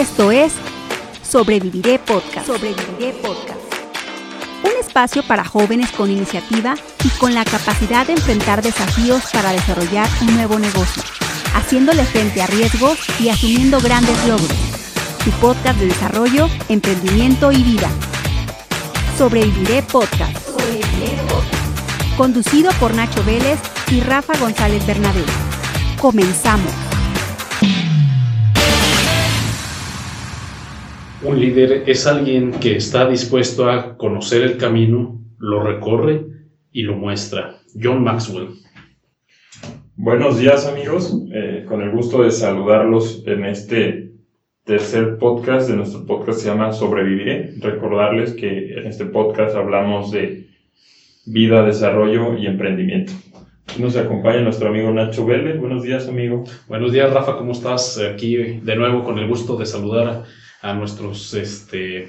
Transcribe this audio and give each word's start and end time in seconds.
Esto 0.00 0.32
es 0.32 0.54
Sobreviviré 1.22 1.98
Podcast. 1.98 2.46
Sobreviviré 2.46 3.12
Podcast. 3.20 3.60
Un 4.64 4.70
espacio 4.80 5.22
para 5.22 5.44
jóvenes 5.44 5.90
con 5.90 6.10
iniciativa 6.10 6.74
y 7.04 7.10
con 7.18 7.34
la 7.34 7.44
capacidad 7.44 8.06
de 8.06 8.14
enfrentar 8.14 8.62
desafíos 8.62 9.24
para 9.30 9.52
desarrollar 9.52 10.08
un 10.22 10.36
nuevo 10.36 10.58
negocio, 10.58 11.02
haciéndole 11.54 12.02
frente 12.06 12.40
a 12.40 12.46
riesgos 12.46 12.96
y 13.20 13.28
asumiendo 13.28 13.78
grandes 13.78 14.16
logros. 14.26 14.48
Tu 15.22 15.30
podcast 15.32 15.78
de 15.78 15.88
desarrollo, 15.88 16.48
emprendimiento 16.70 17.52
y 17.52 17.62
vida. 17.62 17.90
Sobreviviré 19.18 19.82
Podcast. 19.82 20.34
Sobreviviré 20.46 21.18
Podcast. 21.28 22.16
Conducido 22.16 22.72
por 22.80 22.94
Nacho 22.94 23.22
Vélez 23.24 23.60
y 23.90 24.00
Rafa 24.00 24.32
González 24.38 24.86
Bernabé. 24.86 25.24
Comenzamos. 26.00 26.89
Un 31.22 31.38
líder 31.38 31.84
es 31.86 32.06
alguien 32.06 32.50
que 32.50 32.76
está 32.76 33.06
dispuesto 33.06 33.68
a 33.68 33.98
conocer 33.98 34.40
el 34.40 34.56
camino, 34.56 35.20
lo 35.38 35.62
recorre 35.62 36.24
y 36.72 36.82
lo 36.82 36.96
muestra. 36.96 37.58
John 37.80 38.02
Maxwell. 38.02 38.48
Buenos 39.96 40.38
días 40.38 40.66
amigos, 40.66 41.14
eh, 41.34 41.66
con 41.68 41.82
el 41.82 41.90
gusto 41.90 42.22
de 42.22 42.30
saludarlos 42.30 43.22
en 43.26 43.44
este 43.44 44.12
tercer 44.64 45.18
podcast 45.18 45.68
de 45.68 45.76
nuestro 45.76 46.06
podcast 46.06 46.40
se 46.40 46.48
llama 46.48 46.72
Sobreviviré. 46.72 47.52
Recordarles 47.60 48.32
que 48.32 48.78
en 48.78 48.86
este 48.86 49.04
podcast 49.04 49.54
hablamos 49.54 50.10
de 50.12 50.46
vida, 51.26 51.62
desarrollo 51.66 52.38
y 52.38 52.46
emprendimiento. 52.46 53.12
Nos 53.78 53.94
acompaña 53.98 54.40
nuestro 54.40 54.70
amigo 54.70 54.90
Nacho 54.90 55.26
Vélez. 55.26 55.60
Buenos 55.60 55.82
días 55.82 56.08
amigo. 56.08 56.44
Buenos 56.66 56.92
días 56.92 57.12
Rafa, 57.12 57.36
¿cómo 57.36 57.52
estás? 57.52 57.98
Aquí 57.98 58.36
de 58.36 58.76
nuevo 58.76 59.04
con 59.04 59.18
el 59.18 59.28
gusto 59.28 59.56
de 59.56 59.66
saludar 59.66 60.08
a 60.08 60.24
a 60.62 60.74
nuestros 60.74 61.34
este, 61.34 62.08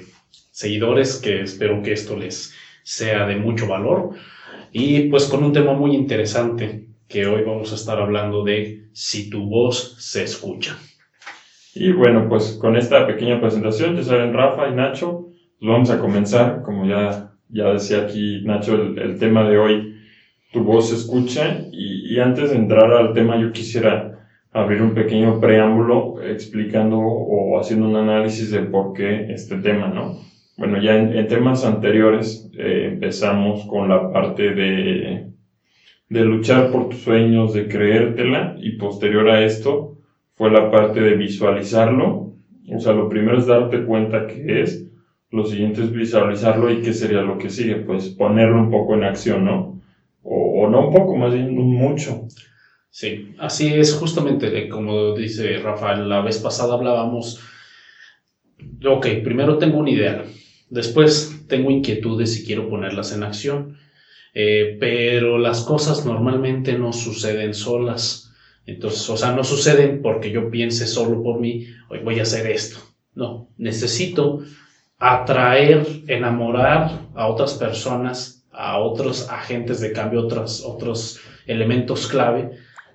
seguidores, 0.50 1.16
que 1.16 1.42
espero 1.42 1.82
que 1.82 1.92
esto 1.92 2.16
les 2.16 2.54
sea 2.82 3.26
de 3.26 3.36
mucho 3.36 3.66
valor. 3.66 4.10
Y 4.72 5.08
pues 5.08 5.26
con 5.26 5.44
un 5.44 5.52
tema 5.52 5.72
muy 5.74 5.94
interesante 5.94 6.86
que 7.08 7.26
hoy 7.26 7.42
vamos 7.42 7.72
a 7.72 7.74
estar 7.74 8.00
hablando 8.00 8.44
de 8.44 8.88
si 8.92 9.30
tu 9.30 9.46
voz 9.46 9.96
se 9.98 10.24
escucha. 10.24 10.78
Y 11.74 11.92
bueno, 11.92 12.28
pues 12.28 12.58
con 12.60 12.76
esta 12.76 13.06
pequeña 13.06 13.40
presentación, 13.40 13.96
ya 13.96 14.02
saben, 14.02 14.34
Rafa 14.34 14.68
y 14.68 14.74
Nacho, 14.74 15.28
vamos 15.60 15.90
a 15.90 15.98
comenzar, 15.98 16.62
como 16.62 16.86
ya, 16.86 17.32
ya 17.48 17.72
decía 17.72 18.02
aquí 18.02 18.42
Nacho, 18.44 18.74
el, 18.74 19.18
tema 19.18 19.48
de 19.48 19.58
hoy, 19.58 19.96
tu 20.52 20.62
voz 20.64 20.90
se 20.90 20.96
escucha. 20.96 21.66
Y 21.72 22.18
antes 22.18 22.50
de 22.50 22.56
entrar 22.56 22.92
al 22.92 23.14
tema, 23.14 23.40
yo 23.40 23.52
quisiera 23.52 24.21
abrir 24.52 24.82
un 24.82 24.94
pequeño 24.94 25.40
preámbulo 25.40 26.22
explicando 26.22 26.98
o 26.98 27.58
haciendo 27.58 27.88
un 27.88 27.96
análisis 27.96 28.50
de 28.50 28.60
por 28.60 28.92
qué 28.92 29.32
este 29.32 29.56
tema, 29.56 29.88
¿no? 29.88 30.16
Bueno, 30.56 30.80
ya 30.80 30.96
en, 30.96 31.26
temas 31.26 31.64
anteriores 31.64 32.50
eh, 32.58 32.90
empezamos 32.92 33.66
con 33.66 33.88
la 33.88 34.12
parte 34.12 34.52
de, 34.52 35.30
de 36.08 36.24
luchar 36.24 36.70
por 36.70 36.90
tus 36.90 37.00
sueños, 37.00 37.54
de 37.54 37.68
creértela, 37.68 38.54
y 38.58 38.76
posterior 38.76 39.28
a 39.30 39.42
esto 39.42 39.96
fue 40.34 40.50
la 40.50 40.70
parte 40.70 41.00
de 41.00 41.14
visualizarlo. 41.14 42.32
O 42.68 42.78
sea, 42.78 42.92
lo 42.92 43.08
primero 43.08 43.38
es 43.38 43.46
darte 43.46 43.82
cuenta 43.84 44.26
qué 44.26 44.60
es, 44.60 44.86
lo 45.30 45.46
siguiente 45.46 45.82
es 45.82 45.90
visualizarlo 45.90 46.70
y 46.70 46.82
qué 46.82 46.92
sería 46.92 47.22
lo 47.22 47.38
que 47.38 47.48
sigue, 47.48 47.76
pues 47.76 48.10
ponerlo 48.10 48.60
un 48.60 48.70
poco 48.70 48.94
en 48.94 49.04
acción, 49.04 49.44
¿no? 49.44 49.80
O, 50.22 50.62
o 50.62 50.68
no 50.68 50.88
un 50.88 50.94
poco, 50.94 51.16
más 51.16 51.32
bien 51.32 51.56
mucho. 51.56 52.26
Sí, 52.94 53.34
así 53.38 53.68
es 53.72 53.94
justamente 53.94 54.68
como 54.68 55.14
dice 55.14 55.58
Rafael, 55.58 56.06
la 56.10 56.20
vez 56.20 56.36
pasada 56.38 56.74
hablábamos, 56.74 57.40
ok, 58.84 59.06
primero 59.24 59.56
tengo 59.56 59.78
un 59.78 59.88
ideal, 59.88 60.26
después 60.68 61.46
tengo 61.48 61.70
inquietudes 61.70 62.38
y 62.38 62.44
quiero 62.44 62.68
ponerlas 62.68 63.12
en 63.12 63.22
acción, 63.22 63.78
eh, 64.34 64.76
pero 64.78 65.38
las 65.38 65.62
cosas 65.62 66.04
normalmente 66.04 66.74
no 66.74 66.92
suceden 66.92 67.54
solas. 67.54 68.30
Entonces, 68.66 69.08
o 69.08 69.16
sea, 69.16 69.32
no 69.32 69.42
suceden 69.42 70.02
porque 70.02 70.30
yo 70.30 70.50
piense 70.50 70.86
solo 70.86 71.22
por 71.22 71.40
mí, 71.40 71.66
hoy 71.88 72.00
voy 72.00 72.18
a 72.18 72.22
hacer 72.22 72.46
esto. 72.46 72.78
No, 73.14 73.48
necesito 73.56 74.40
atraer, 74.98 75.86
enamorar 76.08 77.06
a 77.14 77.26
otras 77.28 77.54
personas, 77.54 78.46
a 78.52 78.78
otros 78.78 79.28
agentes 79.30 79.80
de 79.80 79.92
cambio, 79.92 80.20
otros, 80.20 80.62
otros 80.64 81.20
elementos 81.46 82.06
clave 82.06 82.50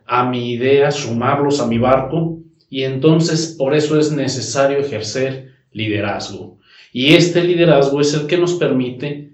a 0.08 0.30
mi 0.30 0.52
idea, 0.52 0.92
sumarlos 0.92 1.60
a 1.60 1.68
mi 1.68 1.78
barco, 1.78 2.40
y 2.70 2.84
entonces 2.84 3.56
por 3.58 3.76
eso 3.76 4.00
es 4.00 4.12
necesario 4.12 4.80
ejercer 4.80 5.52
liderazgo. 5.72 6.58
Y 6.92 7.14
este 7.14 7.44
liderazgo 7.44 8.02
es 8.02 8.14
el 8.14 8.28
que 8.28 8.38
nos 8.38 8.54
permite 8.56 9.28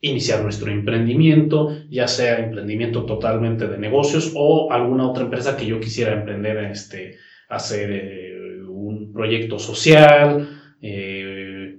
iniciar 0.00 0.42
nuestro 0.42 0.70
emprendimiento, 0.70 1.76
ya 1.88 2.06
sea 2.06 2.38
emprendimiento 2.38 3.04
totalmente 3.06 3.66
de 3.66 3.78
negocios 3.78 4.32
o 4.34 4.70
alguna 4.72 5.08
otra 5.08 5.24
empresa 5.24 5.56
que 5.56 5.66
yo 5.66 5.80
quisiera 5.80 6.12
emprender, 6.12 6.58
este, 6.58 7.16
hacer 7.48 7.90
eh, 7.92 8.62
un 8.68 9.12
proyecto 9.12 9.58
social, 9.58 10.48
eh, 10.82 11.78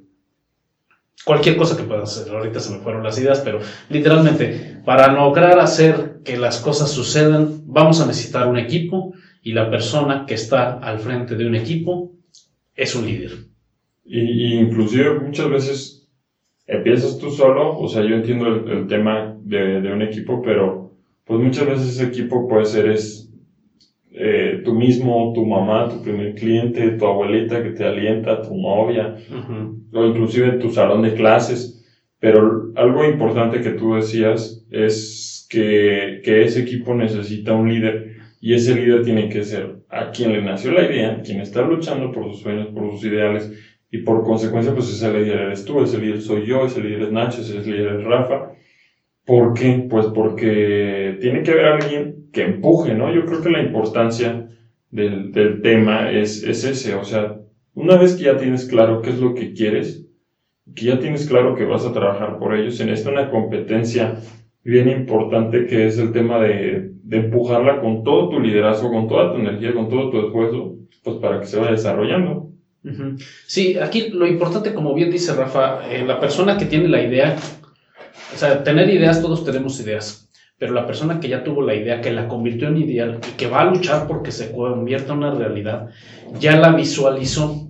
cualquier 1.23 1.57
cosa 1.57 1.77
que 1.77 1.83
pueda 1.83 2.03
hacer. 2.03 2.33
Ahorita 2.33 2.59
se 2.59 2.73
me 2.73 2.79
fueron 2.79 3.03
las 3.03 3.19
ideas, 3.19 3.41
pero 3.41 3.59
literalmente, 3.89 4.77
para 4.85 5.11
lograr 5.11 5.59
hacer 5.59 6.16
que 6.27 6.35
las 6.35 6.59
cosas 6.59 6.91
sucedan, 6.91 7.61
vamos 7.65 8.01
a 8.01 8.05
necesitar 8.05 8.49
un 8.49 8.57
equipo 8.57 9.13
y 9.41 9.53
la 9.53 9.69
persona 9.69 10.25
que 10.27 10.33
está 10.33 10.77
al 10.77 10.99
frente 10.99 11.35
de 11.35 11.47
un 11.47 11.55
equipo 11.55 12.11
es 12.75 12.93
un 12.95 13.05
líder. 13.05 13.31
Y, 14.05 14.55
inclusive 14.55 15.19
muchas 15.19 15.49
veces 15.49 16.07
empiezas 16.67 17.17
tú 17.17 17.29
solo, 17.29 17.77
o 17.77 17.87
sea, 17.87 18.03
yo 18.03 18.15
entiendo 18.15 18.47
el, 18.47 18.87
tema 18.87 19.37
de, 19.39 19.79
de, 19.79 19.93
un 19.93 20.01
equipo, 20.01 20.41
pero 20.41 20.91
pues 21.23 21.39
muchas 21.39 21.65
veces 21.65 21.87
ese 21.95 22.07
equipo 22.07 22.45
puede 22.45 22.65
ser 22.65 22.87
es 22.89 23.31
eh, 24.11 24.63
tú 24.65 24.73
mismo, 24.73 25.31
tu 25.33 25.45
mamá, 25.45 25.87
tu 25.87 26.01
primer 26.01 26.35
cliente, 26.35 26.91
tu 26.91 27.05
abuelita 27.05 27.63
que 27.63 27.69
te 27.69 27.85
alienta, 27.85 28.41
tu 28.41 28.53
novia, 28.55 29.15
o 29.93 30.05
inclusive 30.05 30.57
tu 30.57 30.69
salón 30.71 31.03
de 31.03 31.13
clases. 31.13 31.73
Pero 32.19 32.71
algo 32.75 33.05
importante 33.05 33.61
que 33.61 33.71
tú 33.71 33.93
decías 33.93 34.65
es 34.71 35.36
que, 35.49 36.21
que 36.23 36.43
ese 36.43 36.61
equipo 36.61 36.93
necesita 36.93 37.53
un 37.53 37.69
líder 37.69 38.17
y 38.39 38.53
ese 38.53 38.75
líder 38.75 39.03
tiene 39.03 39.29
que 39.29 39.43
ser 39.43 39.77
a 39.89 40.11
quien 40.11 40.33
le 40.33 40.41
nació 40.41 40.71
la 40.71 40.85
idea, 40.85 41.21
quien 41.21 41.41
está 41.41 41.61
luchando 41.61 42.11
por 42.11 42.25
sus 42.31 42.41
sueños, 42.41 42.67
por 42.67 42.91
sus 42.91 43.05
ideales 43.05 43.51
y 43.89 43.99
por 43.99 44.23
consecuencia 44.23 44.73
pues 44.73 44.89
ese 44.89 45.11
líder 45.11 45.39
eres 45.39 45.65
tú, 45.65 45.81
ese 45.81 45.97
líder 45.97 46.21
soy 46.21 46.45
yo, 46.45 46.65
ese 46.65 46.81
líder 46.81 47.03
es 47.03 47.11
Nacho, 47.11 47.41
ese 47.41 47.59
líder 47.59 47.99
es 47.99 48.03
Rafa. 48.03 48.51
¿Por 49.25 49.53
qué? 49.53 49.85
Pues 49.89 50.05
porque 50.07 51.17
tiene 51.19 51.43
que 51.43 51.51
haber 51.51 51.65
alguien 51.65 52.29
que 52.31 52.43
empuje, 52.43 52.93
¿no? 52.93 53.13
Yo 53.13 53.25
creo 53.25 53.41
que 53.41 53.49
la 53.49 53.61
importancia 53.61 54.47
del, 54.89 55.31
del 55.31 55.61
tema 55.61 56.11
es, 56.11 56.43
es 56.43 56.63
ese, 56.63 56.95
o 56.95 57.03
sea, 57.03 57.37
una 57.73 57.97
vez 57.97 58.15
que 58.15 58.23
ya 58.23 58.37
tienes 58.37 58.65
claro 58.65 59.01
qué 59.01 59.09
es 59.11 59.19
lo 59.19 59.33
que 59.33 59.53
quieres, 59.53 60.07
que 60.75 60.85
ya 60.85 60.99
tienes 60.99 61.27
claro 61.27 61.55
que 61.55 61.65
vas 61.65 61.85
a 61.85 61.93
trabajar 61.93 62.39
por 62.39 62.55
ellos, 62.55 62.79
en 62.79 62.89
esta 62.89 63.09
una 63.09 63.29
competencia 63.29 64.19
bien 64.71 64.89
importante 64.89 65.65
que 65.65 65.87
es 65.87 65.97
el 65.97 66.11
tema 66.11 66.39
de, 66.39 66.91
de, 67.03 67.17
empujarla 67.17 67.81
con 67.81 68.03
todo 68.03 68.29
tu 68.29 68.39
liderazgo, 68.39 68.91
con 68.91 69.07
toda 69.07 69.33
tu 69.33 69.39
energía, 69.39 69.73
con 69.73 69.89
todo 69.89 70.09
tu 70.09 70.25
esfuerzo, 70.25 70.75
pues 71.03 71.17
para 71.17 71.39
que 71.39 71.47
se 71.47 71.59
vaya 71.59 71.71
desarrollando. 71.71 72.49
Sí, 73.45 73.77
aquí 73.77 74.09
lo 74.09 74.27
importante, 74.27 74.73
como 74.73 74.93
bien 74.93 75.11
dice 75.11 75.33
Rafa, 75.33 75.89
eh, 75.91 76.05
la 76.05 76.19
persona 76.19 76.57
que 76.57 76.65
tiene 76.65 76.87
la 76.87 77.01
idea, 77.01 77.35
o 78.33 78.37
sea, 78.37 78.63
tener 78.63 78.89
ideas, 78.89 79.21
todos 79.21 79.43
tenemos 79.43 79.79
ideas 79.79 80.27
pero 80.57 80.73
la 80.73 80.87
persona 80.87 81.19
que 81.19 81.29
ya 81.29 81.43
tuvo 81.43 81.61
la 81.61 81.75
idea, 81.75 82.01
que 82.01 82.11
la 82.11 82.27
convirtió 82.27 82.67
en 82.69 82.77
ideal 82.77 83.19
y 83.27 83.37
que 83.37 83.47
va 83.47 83.61
a 83.61 83.65
luchar 83.65 84.07
porque 84.07 84.31
se 84.31 84.51
convierta 84.51 85.13
en 85.13 85.19
una 85.19 85.33
realidad, 85.33 85.89
ya 86.39 86.57
la 86.57 86.71
visualizó, 86.71 87.67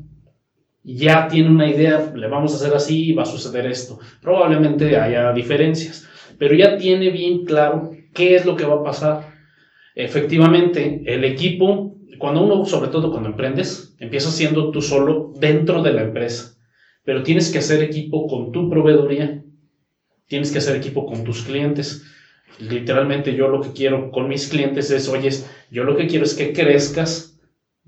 ya 0.83 1.27
tiene 1.27 1.49
una 1.49 1.67
idea, 1.67 2.13
le 2.15 2.27
vamos 2.27 2.53
a 2.53 2.55
hacer 2.55 2.73
así 2.73 3.09
y 3.09 3.13
va 3.13 3.23
a 3.23 3.25
suceder 3.25 3.65
esto. 3.65 3.99
Probablemente 4.21 4.97
haya 4.97 5.33
diferencias, 5.33 6.06
pero 6.37 6.55
ya 6.55 6.77
tiene 6.77 7.09
bien 7.09 7.45
claro 7.45 7.91
qué 8.13 8.35
es 8.35 8.45
lo 8.45 8.55
que 8.55 8.65
va 8.65 8.75
a 8.75 8.83
pasar. 8.83 9.33
Efectivamente, 9.95 11.01
el 11.05 11.23
equipo, 11.23 11.95
cuando 12.17 12.43
uno, 12.43 12.65
sobre 12.65 12.89
todo 12.89 13.11
cuando 13.11 13.29
emprendes, 13.29 13.95
empieza 13.99 14.29
siendo 14.29 14.71
tú 14.71 14.81
solo 14.81 15.31
dentro 15.35 15.81
de 15.81 15.93
la 15.93 16.01
empresa, 16.03 16.55
pero 17.03 17.23
tienes 17.23 17.51
que 17.51 17.59
hacer 17.59 17.81
equipo 17.81 18.27
con 18.27 18.51
tu 18.51 18.69
proveeduría, 18.69 19.41
tienes 20.27 20.51
que 20.51 20.57
hacer 20.59 20.75
equipo 20.75 21.05
con 21.05 21.23
tus 21.23 21.43
clientes 21.43 22.03
literalmente 22.59 23.35
yo 23.35 23.47
lo 23.47 23.61
que 23.61 23.71
quiero 23.71 24.11
con 24.11 24.27
mis 24.27 24.47
clientes 24.47 24.89
es, 24.91 25.07
oyes, 25.07 25.49
yo 25.69 25.83
lo 25.83 25.95
que 25.95 26.07
quiero 26.07 26.25
es 26.25 26.33
que 26.33 26.53
crezcas 26.53 27.37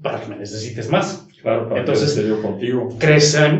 para 0.01 0.21
que 0.21 0.27
me 0.27 0.37
necesites 0.37 0.89
más. 0.89 1.27
Claro, 1.41 1.69
para 1.69 1.79
Entonces, 1.81 2.21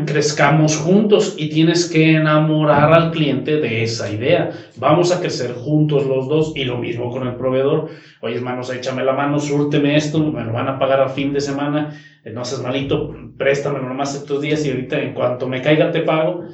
crezcamos 0.04 0.76
juntos 0.76 1.34
y 1.38 1.48
tienes 1.48 1.88
que 1.88 2.12
enamorar 2.16 2.92
al 2.92 3.10
cliente 3.10 3.56
de 3.56 3.82
esa 3.82 4.10
idea. 4.10 4.50
Vamos 4.76 5.12
a 5.12 5.20
crecer 5.20 5.52
juntos 5.54 6.04
los 6.04 6.28
dos 6.28 6.52
y 6.54 6.64
lo 6.64 6.76
mismo 6.76 7.10
con 7.10 7.26
el 7.26 7.36
proveedor. 7.36 7.88
Oye, 8.20 8.36
hermanos, 8.36 8.70
échame 8.70 9.02
la 9.02 9.14
mano, 9.14 9.38
súrteme 9.38 9.96
esto, 9.96 10.18
me 10.18 10.44
lo 10.44 10.52
van 10.52 10.68
a 10.68 10.78
pagar 10.78 11.00
a 11.00 11.08
fin 11.08 11.32
de 11.32 11.40
semana, 11.40 11.96
eh, 12.22 12.30
no 12.30 12.44
seas 12.44 12.60
malito, 12.60 13.14
préstamelo 13.38 13.88
nomás 13.88 14.14
estos 14.14 14.42
días 14.42 14.64
y 14.66 14.70
ahorita 14.70 15.00
en 15.00 15.14
cuanto 15.14 15.48
me 15.48 15.62
caiga 15.62 15.90
te 15.90 16.02
pago. 16.02 16.44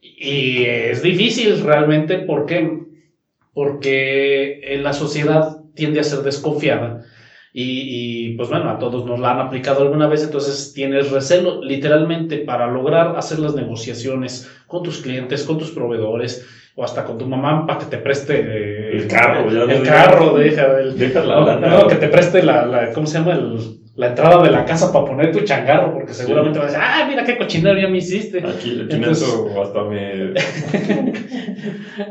Y 0.00 0.64
es 0.64 1.02
difícil 1.02 1.60
realmente, 1.60 2.18
¿por 2.18 2.44
qué? 2.44 2.68
Porque 3.54 4.60
en 4.62 4.82
la 4.82 4.92
sociedad 4.92 5.56
tiende 5.74 6.00
a 6.00 6.04
ser 6.04 6.20
desconfiada. 6.20 7.04
Y, 7.60 8.34
pues 8.36 8.50
bueno, 8.50 8.70
a 8.70 8.78
todos 8.78 9.04
nos 9.04 9.18
la 9.18 9.32
han 9.32 9.40
aplicado 9.40 9.82
alguna 9.82 10.06
vez, 10.06 10.22
entonces 10.22 10.72
tienes 10.72 11.10
recelo 11.10 11.60
literalmente 11.60 12.38
para 12.38 12.68
lograr 12.68 13.16
hacer 13.16 13.40
las 13.40 13.56
negociaciones 13.56 14.48
con 14.68 14.84
tus 14.84 15.00
clientes, 15.00 15.42
con 15.42 15.58
tus 15.58 15.72
proveedores, 15.72 16.46
o 16.80 16.84
hasta 16.84 17.04
con 17.04 17.18
tu 17.18 17.26
mamá 17.26 17.66
para 17.66 17.80
que 17.80 17.86
te 17.86 17.98
preste 17.98 18.34
eh, 18.38 18.90
el 18.98 19.08
carro, 19.08 19.50
ya 19.50 19.62
el 19.74 19.82
carro, 19.82 20.36
deja, 20.38 20.78
el, 20.80 20.96
deja 20.96 21.24
la, 21.24 21.56
no, 21.56 21.88
que 21.88 21.96
te 21.96 22.06
preste 22.06 22.40
la, 22.44 22.64
la, 22.66 22.92
¿cómo 22.92 23.04
se 23.04 23.18
llama? 23.18 23.32
El, 23.32 23.58
la 23.96 24.06
entrada 24.10 24.40
de 24.44 24.50
la 24.52 24.64
casa 24.64 24.92
para 24.92 25.04
poner 25.06 25.32
tu 25.32 25.40
changarro, 25.40 25.92
porque 25.92 26.14
seguramente 26.14 26.60
Sí. 26.60 26.64
vas 26.64 26.74
a 26.74 26.78
decir, 26.78 26.88
ah, 26.88 27.06
mira 27.08 27.24
qué 27.24 27.36
cochinero 27.36 27.76
ya 27.80 27.88
me 27.88 27.98
hiciste. 27.98 28.38
Aquí, 28.38 28.80
aquí 28.84 28.94
Entonces- 28.94 29.28
Neto 29.44 29.60
hasta 29.60 29.82
me... 29.82 30.34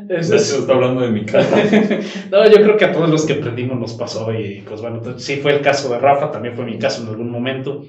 Es- 0.09 0.29
Neto 0.29 0.35
es- 0.35 0.53
está 0.53 0.73
hablando 0.73 0.99
de 1.01 1.11
mi 1.11 1.23
casa. 1.25 1.55
no, 2.31 2.45
yo 2.49 2.57
creo 2.61 2.75
que 2.75 2.83
a 2.85 2.91
todos 2.91 3.09
los 3.09 3.25
que 3.25 3.33
aprendimos 3.33 3.79
nos 3.79 3.93
pasó 3.93 4.33
y 4.33 4.63
pues 4.67 4.81
bueno, 4.81 5.01
sí 5.17 5.37
fue 5.37 5.53
el 5.53 5.61
caso 5.61 5.89
de 5.93 5.99
Rafa, 5.99 6.29
también 6.31 6.55
fue 6.55 6.65
mi 6.65 6.77
caso 6.77 7.03
en 7.03 7.07
algún 7.07 7.31
momento. 7.31 7.85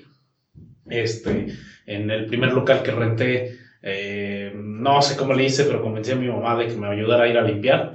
Este, 0.88 1.48
en 1.86 2.10
el 2.10 2.26
primer 2.26 2.52
local 2.52 2.82
que 2.84 2.92
renté, 2.92 3.56
eh, 3.82 4.38
no 4.78 5.02
sé 5.02 5.16
cómo 5.16 5.34
le 5.34 5.44
hice, 5.44 5.64
pero 5.64 5.82
convencí 5.82 6.12
a 6.12 6.16
mi 6.16 6.28
mamá 6.28 6.56
de 6.56 6.69
que 6.69 6.76
me 6.76 6.88
ayudara 6.88 7.25
a 7.25 7.28
ir 7.28 7.36
a 7.36 7.42
limpiar. 7.42 7.92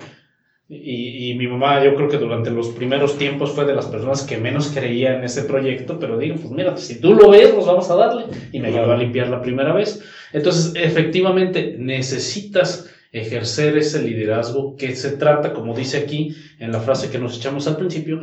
Y, 0.69 1.31
y 1.31 1.35
mi 1.35 1.47
mamá, 1.47 1.83
yo 1.83 1.93
creo 1.95 2.09
que 2.09 2.17
durante 2.17 2.49
los 2.49 2.69
primeros 2.69 3.17
tiempos 3.17 3.51
fue 3.51 3.65
de 3.65 3.75
las 3.75 3.87
personas 3.87 4.23
que 4.23 4.37
menos 4.37 4.71
creía 4.73 5.15
en 5.15 5.23
ese 5.23 5.43
proyecto, 5.43 5.99
pero 5.99 6.17
digo, 6.17 6.35
pues 6.35 6.51
mira, 6.51 6.77
si 6.77 6.99
tú 6.99 7.13
lo 7.13 7.29
ves, 7.29 7.49
pues 7.49 7.65
vamos 7.65 7.89
a 7.89 7.95
darle. 7.95 8.25
Y 8.51 8.59
me 8.59 8.69
ayudó 8.69 8.91
a 8.91 8.97
limpiar 8.97 9.29
la 9.29 9.41
primera 9.41 9.73
vez. 9.73 10.03
Entonces, 10.31 10.73
efectivamente, 10.75 11.75
necesitas 11.77 12.89
ejercer 13.11 13.77
ese 13.77 14.01
liderazgo 14.01 14.75
que 14.75 14.95
se 14.95 15.17
trata, 15.17 15.53
como 15.53 15.75
dice 15.75 15.99
aquí 15.99 16.35
en 16.59 16.71
la 16.71 16.79
frase 16.79 17.11
que 17.11 17.19
nos 17.19 17.37
echamos 17.37 17.67
al 17.67 17.77
principio, 17.77 18.21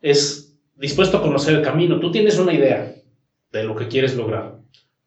es 0.00 0.58
dispuesto 0.74 1.18
a 1.18 1.22
conocer 1.22 1.56
el 1.56 1.62
camino. 1.62 2.00
Tú 2.00 2.10
tienes 2.10 2.38
una 2.38 2.54
idea 2.54 2.94
de 3.52 3.64
lo 3.64 3.76
que 3.76 3.88
quieres 3.88 4.16
lograr, 4.16 4.55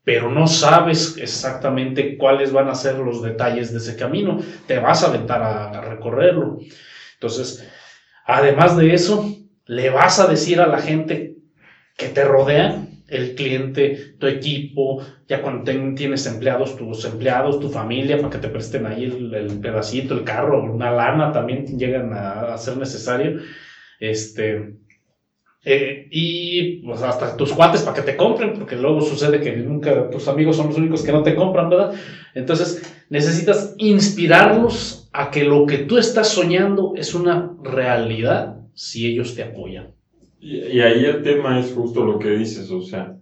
pero 0.04 0.32
no 0.32 0.48
sabes 0.48 1.18
exactamente 1.18 2.18
cuáles 2.18 2.52
van 2.52 2.70
a 2.70 2.76
ser 2.76 2.98
los 2.98 3.22
detalles 3.22 3.72
de 3.72 3.80
ese 3.80 3.96
camino. 3.96 4.40
Te 4.66 4.80
vas 4.80 5.04
a 5.04 5.08
aventar 5.08 5.42
a, 5.42 5.82
recorrerlo. 5.82 6.58
Entonces, 7.14 7.68
además 8.26 8.78
de 8.78 8.94
eso, 8.94 9.30
le 9.66 9.90
vas 9.90 10.20
a 10.20 10.28
decir 10.28 10.62
a 10.62 10.68
la 10.68 10.80
gente 10.80 11.36
que 11.98 12.08
te 12.08 12.24
rodea, 12.24 12.86
el 13.08 13.36
cliente, 13.36 14.16
tu 14.20 14.28
equipo, 14.28 15.04
ya 15.28 15.42
cuando 15.42 15.64
tienes 15.96 16.26
empleados, 16.28 16.78
tus 16.78 17.04
empleados, 17.06 17.60
tu 17.60 17.70
familia, 17.70 18.18
para 18.18 18.30
que 18.30 18.38
te 18.38 18.50
presten 18.50 18.86
ahí 18.86 19.06
el, 19.06 19.34
el 19.34 19.60
pedacito, 19.60 20.14
el 20.14 20.24
carro, 20.24 20.64
una 20.64 20.92
lana 20.92 21.32
también 21.32 21.78
llegan 21.78 22.14
a, 22.14 22.54
a 22.54 22.58
ser 22.58 22.78
necesario. 22.78 23.42
Este, 24.00 24.76
eh, 25.66 26.08
y 26.12 26.78
pues 26.86 27.02
hasta 27.02 27.36
tus 27.36 27.54
cuates 27.54 27.82
para 27.84 27.96
que 27.96 28.02
te 28.12 28.16
compren, 28.16 28.54
porque 28.54 28.76
luego 28.78 29.02
sucede 29.02 29.42
que 29.42 29.56
nunca 29.58 30.10
tus 30.10 30.28
amigos 30.28 30.56
son 30.56 30.68
los 30.68 30.78
únicos 30.78 31.04
que 31.04 31.12
no 31.12 31.22
te 31.24 31.36
compran, 31.36 31.70
¿verdad? 31.70 31.94
Entonces 32.34 32.82
necesitas 33.10 33.76
inspirarlos 33.78 35.10
a 35.12 35.30
que 35.32 35.44
lo 35.44 35.66
que 35.66 35.80
tú 35.80 35.98
estás 35.98 36.30
soñando 36.30 36.94
es 36.96 37.14
una 37.14 37.54
realidad 37.62 38.56
si 38.74 39.06
ellos 39.06 39.36
te 39.36 39.44
apoyan. 39.44 39.88
Y, 40.40 40.58
y 40.58 40.82
ahí 40.82 41.04
el 41.04 41.22
tema 41.22 41.60
es 41.60 41.74
justo 41.74 42.06
lo 42.06 42.18
que 42.18 42.30
dices, 42.30 42.72
o 42.72 42.82
sea, 42.82 43.16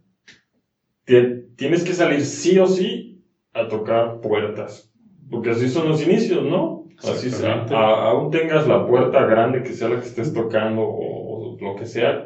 te- 1.05 1.43
tienes 1.55 1.83
que 1.83 1.93
salir 1.93 2.21
sí 2.21 2.57
o 2.59 2.65
sí 2.67 3.21
a 3.53 3.67
tocar 3.67 4.19
puertas, 4.21 4.91
porque 5.29 5.51
así 5.51 5.67
son 5.67 5.87
los 5.89 6.05
inicios, 6.05 6.43
¿no? 6.43 6.83
Así 7.03 7.29
sea, 7.29 7.65
a- 7.69 8.09
aún 8.09 8.31
tengas 8.31 8.67
la 8.67 8.85
puerta 8.85 9.25
grande 9.25 9.63
que 9.63 9.73
sea 9.73 9.89
la 9.89 9.99
que 9.99 10.07
estés 10.07 10.33
tocando 10.33 10.81
o, 10.81 11.26
o 11.59 11.65
lo 11.65 11.75
que 11.75 11.85
sea, 11.85 12.25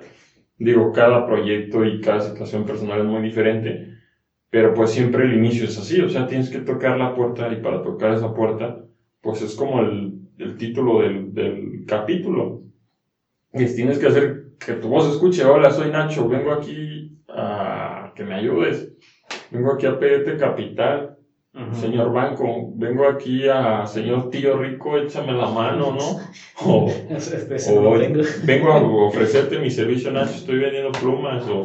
digo, 0.57 0.91
cada 0.91 1.25
proyecto 1.25 1.83
y 1.85 1.99
cada 2.01 2.21
situación 2.21 2.65
personal 2.65 2.99
es 3.01 3.05
muy 3.05 3.21
diferente, 3.21 3.87
pero 4.49 4.73
pues 4.73 4.91
siempre 4.91 5.23
el 5.25 5.33
inicio 5.33 5.65
es 5.65 5.77
así, 5.77 5.99
o 6.01 6.09
sea, 6.09 6.27
tienes 6.27 6.49
que 6.49 6.59
tocar 6.59 6.97
la 6.97 7.13
puerta 7.13 7.51
y 7.51 7.57
para 7.61 7.81
tocar 7.81 8.13
esa 8.13 8.33
puerta, 8.33 8.77
pues 9.21 9.41
es 9.41 9.55
como 9.55 9.79
el, 9.81 10.13
el 10.37 10.57
título 10.57 10.99
del, 10.99 11.33
del 11.33 11.85
capítulo. 11.87 12.61
Y 13.53 13.65
tienes 13.75 13.97
que 13.99 14.07
hacer 14.07 14.43
que 14.59 14.73
tu 14.75 14.87
voz 14.89 15.07
escuche, 15.07 15.43
hola, 15.43 15.71
soy 15.71 15.89
Nacho, 15.89 16.27
vengo 16.27 16.51
aquí 16.51 17.17
a 17.27 18.11
que 18.15 18.23
me 18.23 18.35
ayudes, 18.35 18.89
vengo 19.51 19.71
aquí 19.71 19.85
a 19.85 19.97
pedirte 19.99 20.37
capital, 20.37 21.13
señor 21.73 22.13
banco, 22.13 22.71
vengo 22.75 23.05
aquí 23.07 23.47
a 23.49 23.85
señor 23.85 24.29
tío 24.29 24.57
rico, 24.57 24.97
échame 24.97 25.33
la 25.33 25.47
mano, 25.49 25.91
¿no? 25.91 26.19
O, 26.63 26.85
o 26.85 27.97
vengo 28.45 28.71
a 28.71 29.07
ofrecerte 29.07 29.59
mi 29.59 29.71
servicio, 29.71 30.11
Nacho, 30.11 30.35
estoy 30.35 30.59
vendiendo 30.59 30.91
plumas, 30.91 31.43
o, 31.47 31.63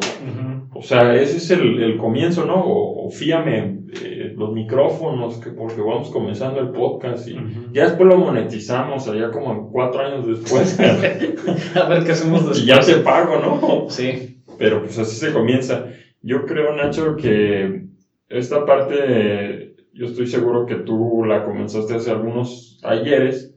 o 0.73 0.81
sea, 0.81 1.15
ese 1.15 1.37
es 1.37 1.51
el, 1.51 1.81
el 1.83 1.97
comienzo, 1.97 2.45
¿no? 2.45 2.55
O, 2.65 3.05
o 3.05 3.11
fíame 3.11 3.77
eh, 4.03 4.33
los 4.35 4.53
micrófonos, 4.53 5.37
que 5.37 5.51
porque 5.51 5.81
vamos 5.81 6.09
comenzando 6.09 6.59
el 6.59 6.69
podcast 6.69 7.27
y 7.27 7.37
ya 7.71 7.83
después 7.85 8.09
lo 8.09 8.17
monetizamos, 8.17 9.07
allá 9.07 9.31
como 9.31 9.71
cuatro 9.71 10.01
años 10.01 10.27
después, 10.27 10.79
A 11.75 11.87
ver 11.89 12.03
qué 12.03 12.11
hacemos 12.11 12.41
después. 12.41 12.63
y 12.63 12.65
ya 12.65 12.79
te 12.79 12.95
pago, 12.97 13.39
¿no? 13.39 13.89
Sí. 13.89 14.41
Pero 14.57 14.81
pues 14.81 14.97
así 14.97 15.15
se 15.15 15.31
comienza. 15.31 15.85
Yo 16.21 16.45
creo, 16.45 16.75
Nacho, 16.75 17.15
que 17.15 17.85
esta 18.29 18.65
parte, 18.65 19.66
yo 19.97 20.05
estoy 20.05 20.27
seguro 20.27 20.65
que 20.65 20.75
tú 20.75 21.23
la 21.23 21.43
comenzaste 21.43 21.95
hace 21.95 22.11
algunos 22.11 22.79
ayeres 22.83 23.55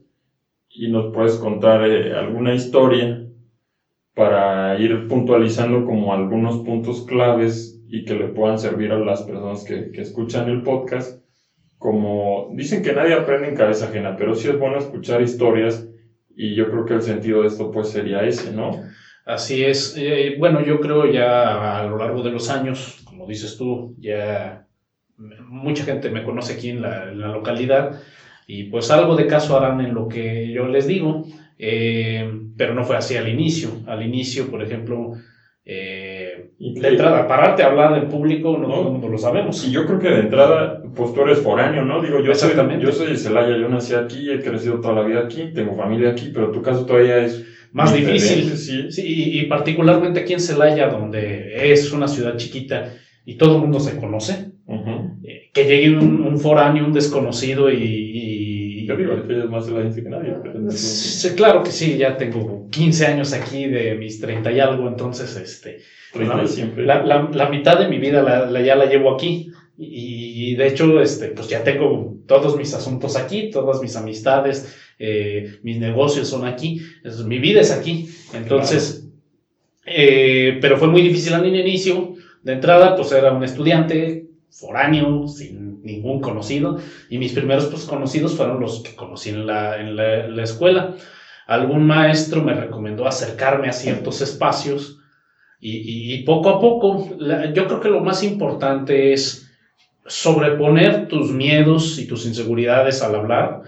y 0.70 0.88
nos 0.88 1.12
puedes 1.12 1.36
contar 1.36 1.86
eh, 1.86 2.14
alguna 2.14 2.54
historia 2.54 3.20
para 4.14 4.78
ir 4.78 5.06
puntualizando 5.06 5.84
como 5.84 6.14
algunos 6.14 6.58
puntos 6.58 7.04
claves 7.04 7.78
y 7.86 8.04
que 8.04 8.14
le 8.14 8.28
puedan 8.28 8.58
servir 8.58 8.90
a 8.92 8.98
las 8.98 9.22
personas 9.22 9.64
que, 9.64 9.90
que 9.92 10.00
escuchan 10.00 10.48
el 10.48 10.62
podcast. 10.62 11.20
Como 11.76 12.48
dicen 12.54 12.82
que 12.82 12.92
nadie 12.92 13.14
aprende 13.14 13.48
en 13.48 13.54
cabeza 13.54 13.86
ajena, 13.86 14.16
pero 14.16 14.34
sí 14.34 14.48
es 14.48 14.58
bueno 14.58 14.78
escuchar 14.78 15.20
historias 15.20 15.86
y 16.34 16.54
yo 16.54 16.70
creo 16.70 16.86
que 16.86 16.94
el 16.94 17.02
sentido 17.02 17.42
de 17.42 17.48
esto 17.48 17.70
pues 17.70 17.88
sería 17.88 18.24
ese, 18.24 18.50
¿no? 18.50 18.70
Así 19.26 19.62
es. 19.62 19.94
Eh, 19.96 20.36
bueno, 20.38 20.62
yo 20.62 20.80
creo 20.80 21.04
ya 21.06 21.78
a 21.78 21.86
lo 21.86 21.98
largo 21.98 22.22
de 22.22 22.30
los 22.30 22.48
años, 22.48 23.02
como 23.04 23.26
dices 23.26 23.56
tú, 23.56 23.94
ya 23.98 24.64
mucha 25.48 25.84
gente 25.84 26.10
me 26.10 26.22
conoce 26.22 26.54
aquí 26.54 26.70
en 26.70 26.82
la, 26.82 27.10
en 27.10 27.20
la 27.20 27.28
localidad 27.28 28.00
y 28.46 28.64
pues 28.64 28.90
algo 28.90 29.16
de 29.16 29.26
caso 29.26 29.56
harán 29.56 29.80
en 29.80 29.94
lo 29.94 30.08
que 30.08 30.50
yo 30.52 30.66
les 30.66 30.86
digo, 30.86 31.24
eh, 31.58 32.28
pero 32.56 32.74
no 32.74 32.84
fue 32.84 32.96
así 32.96 33.16
al 33.16 33.28
inicio. 33.28 33.70
Al 33.86 34.02
inicio, 34.02 34.50
por 34.50 34.62
ejemplo, 34.62 35.12
eh, 35.64 36.50
de 36.58 36.88
entrada, 36.88 37.28
pararte 37.28 37.62
a 37.62 37.66
hablar 37.66 37.96
en 37.96 38.08
público, 38.08 38.56
no, 38.58 38.66
No. 38.66 38.74
todo 38.74 38.86
el 38.86 38.92
mundo 38.92 39.08
lo 39.08 39.18
sabemos. 39.18 39.64
Y 39.66 39.70
yo 39.70 39.86
creo 39.86 39.98
que 39.98 40.08
de 40.08 40.20
entrada, 40.20 40.82
pues 40.96 41.12
tú 41.12 41.22
eres 41.22 41.38
foráneo, 41.40 41.84
¿no? 41.84 42.02
Digo, 42.02 42.20
yo 42.24 42.34
soy, 42.34 42.52
yo 42.80 42.92
soy 42.92 43.08
de 43.08 43.16
Celaya, 43.16 43.56
yo 43.56 43.68
nací 43.68 43.94
aquí, 43.94 44.28
he 44.30 44.40
crecido 44.40 44.80
toda 44.80 44.94
la 44.94 45.02
vida 45.02 45.20
aquí, 45.20 45.52
tengo 45.54 45.76
familia 45.76 46.10
aquí, 46.10 46.30
pero 46.34 46.50
tu 46.50 46.60
caso 46.62 46.84
todavía 46.86 47.18
es 47.18 47.44
Más 47.72 47.94
difícil. 47.94 48.56
Sí. 48.56 48.90
Sí, 48.90 49.02
y, 49.06 49.40
y 49.40 49.46
particularmente 49.46 50.20
aquí 50.20 50.32
en 50.32 50.40
Celaya, 50.40 50.88
donde 50.88 51.70
es 51.72 51.92
una 51.92 52.08
ciudad 52.08 52.36
chiquita 52.36 52.94
y 53.24 53.36
todo 53.36 53.54
el 53.56 53.60
mundo 53.60 53.78
se 53.78 53.96
conoce, 53.96 54.49
que 55.52 55.64
llegue 55.64 55.96
un, 55.96 56.20
un 56.22 56.38
foráneo, 56.38 56.84
un 56.86 56.92
desconocido 56.92 57.70
y... 57.70 57.76
y- 57.76 58.86
Yo 58.86 59.48
más 59.50 59.66
celayense 59.66 60.02
que 60.02 60.08
nadie. 60.08 60.34
pero- 60.42 60.70
Sí, 60.70 61.30
claro 61.36 61.62
que 61.62 61.70
sí, 61.70 61.96
ya 61.96 62.16
tengo 62.16 62.68
15 62.70 63.06
años 63.06 63.32
aquí 63.32 63.66
de 63.66 63.94
mis 63.94 64.20
30 64.20 64.50
y 64.52 64.60
algo, 64.60 64.88
entonces 64.88 65.36
este, 65.36 65.78
la, 66.86 67.04
la- 67.04 67.30
la 67.32 67.48
mitad 67.48 67.78
de 67.78 67.88
mi 67.88 67.98
vida 67.98 68.22
la, 68.22 68.46
la- 68.46 68.62
ya 68.62 68.74
la 68.76 68.86
llevo 68.86 69.14
aquí. 69.14 69.50
Y, 69.78 70.50
y 70.50 70.54
de 70.56 70.66
hecho 70.68 71.00
este, 71.00 71.28
pues 71.28 71.48
ya 71.48 71.64
tengo 71.64 72.14
todos 72.26 72.56
mis 72.56 72.74
asuntos 72.74 73.16
aquí, 73.16 73.50
todas 73.50 73.80
mis 73.80 73.96
amistades, 73.96 74.76
eh, 74.98 75.58
mis 75.62 75.78
negocios 75.78 76.28
son 76.28 76.44
aquí, 76.46 76.82
mi 77.26 77.38
vida 77.38 77.60
es 77.62 77.70
aquí, 77.72 78.06
entonces, 78.34 79.06
eh, 79.86 80.58
pero 80.60 80.76
fue 80.76 80.88
muy 80.88 81.00
difícil 81.02 81.32
al 81.34 81.46
inicio, 81.46 82.14
de 82.42 82.52
entrada 82.52 82.94
pues 82.94 83.10
era 83.12 83.32
un 83.32 83.42
estudiante 83.42 84.26
foráneo, 84.50 85.26
sin 85.28 85.80
ningún 85.82 86.20
conocido, 86.20 86.78
y 87.08 87.18
mis 87.18 87.32
primeros 87.32 87.66
pues, 87.66 87.84
conocidos 87.84 88.36
fueron 88.36 88.60
los 88.60 88.82
que 88.82 88.94
conocí 88.94 89.30
en 89.30 89.46
la, 89.46 89.80
en 89.80 89.96
la, 89.96 90.42
escuela. 90.42 90.96
Algún 91.46 91.86
maestro 91.86 92.42
me 92.42 92.54
recomendó 92.54 93.06
acercarme 93.06 93.68
a 93.68 93.72
ciertos 93.72 94.20
espacios 94.20 94.98
y, 95.60 96.14
y- 96.14 96.24
poco 96.24 96.48
a 96.48 96.60
poco, 96.60 97.06
yo 97.52 97.66
creo 97.66 97.80
que 97.80 97.88
lo 97.88 98.00
más 98.00 98.22
importante 98.22 99.12
es 99.12 99.46
sobreponer 100.06 101.06
tus 101.06 101.30
miedos 101.30 101.98
y 101.98 102.06
tus 102.06 102.24
inseguridades 102.24 103.02
al 103.02 103.14
hablar, 103.14 103.60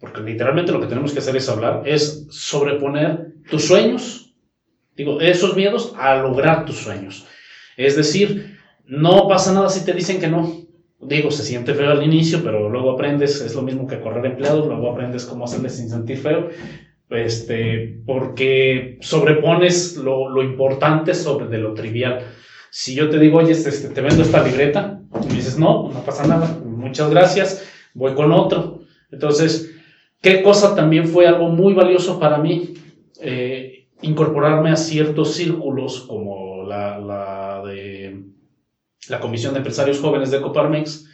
porque 0.00 0.20
literalmente 0.20 0.72
lo 0.72 0.80
que 0.80 0.86
tenemos 0.86 1.12
que 1.12 1.20
hacer 1.20 1.36
es 1.36 1.48
hablar, 1.48 1.82
es 1.84 2.26
sobreponer 2.28 3.32
tus 3.48 3.66
sueños, 3.66 4.34
digo, 4.96 5.20
esos 5.20 5.54
miedos 5.56 5.92
a 5.96 6.16
lograr 6.16 6.64
tus 6.64 6.76
sueños. 6.76 7.24
Es 7.76 7.94
decir, 7.94 8.57
no 8.88 9.28
pasa 9.28 9.52
nada 9.52 9.68
si 9.68 9.84
te 9.84 9.92
dicen 9.92 10.18
que 10.18 10.28
no. 10.28 10.50
Digo, 11.00 11.30
se 11.30 11.44
siente 11.44 11.74
feo 11.74 11.92
al 11.92 12.02
inicio, 12.02 12.42
pero 12.42 12.68
luego 12.68 12.90
aprendes, 12.90 13.40
es 13.40 13.54
lo 13.54 13.62
mismo 13.62 13.86
que 13.86 14.00
correr 14.00 14.26
empleados, 14.26 14.66
luego 14.66 14.90
aprendes 14.90 15.26
cómo 15.26 15.44
hacerles 15.44 15.76
sin 15.76 15.88
sentir 15.88 16.18
feo, 16.18 16.48
este, 17.10 18.00
porque 18.04 18.98
sobrepones 19.00 19.96
lo, 19.96 20.28
lo 20.28 20.42
importante 20.42 21.14
sobre 21.14 21.46
de 21.46 21.58
lo 21.58 21.74
trivial. 21.74 22.20
Si 22.70 22.94
yo 22.94 23.08
te 23.10 23.18
digo, 23.18 23.38
oye, 23.38 23.52
este, 23.52 23.68
este 23.68 23.90
te 23.90 24.00
vendo 24.00 24.22
esta 24.22 24.42
libreta, 24.42 25.00
y 25.22 25.34
dices, 25.34 25.58
no, 25.58 25.90
no 25.92 26.00
pasa 26.04 26.26
nada, 26.26 26.58
muchas 26.64 27.10
gracias, 27.10 27.64
voy 27.94 28.14
con 28.14 28.32
otro. 28.32 28.80
Entonces, 29.12 29.70
¿qué 30.20 30.42
cosa 30.42 30.74
también 30.74 31.06
fue 31.06 31.26
algo 31.26 31.48
muy 31.48 31.74
valioso 31.74 32.18
para 32.18 32.38
mí? 32.38 32.74
Eh, 33.20 33.88
incorporarme 34.02 34.70
a 34.70 34.76
ciertos 34.76 35.34
círculos 35.34 36.00
como 36.00 36.64
la, 36.64 36.98
la 36.98 37.62
de 37.64 38.24
la 39.08 39.20
Comisión 39.20 39.54
de 39.54 39.58
Empresarios 39.58 40.00
Jóvenes 40.00 40.30
de 40.30 40.40
Coparmex, 40.40 41.06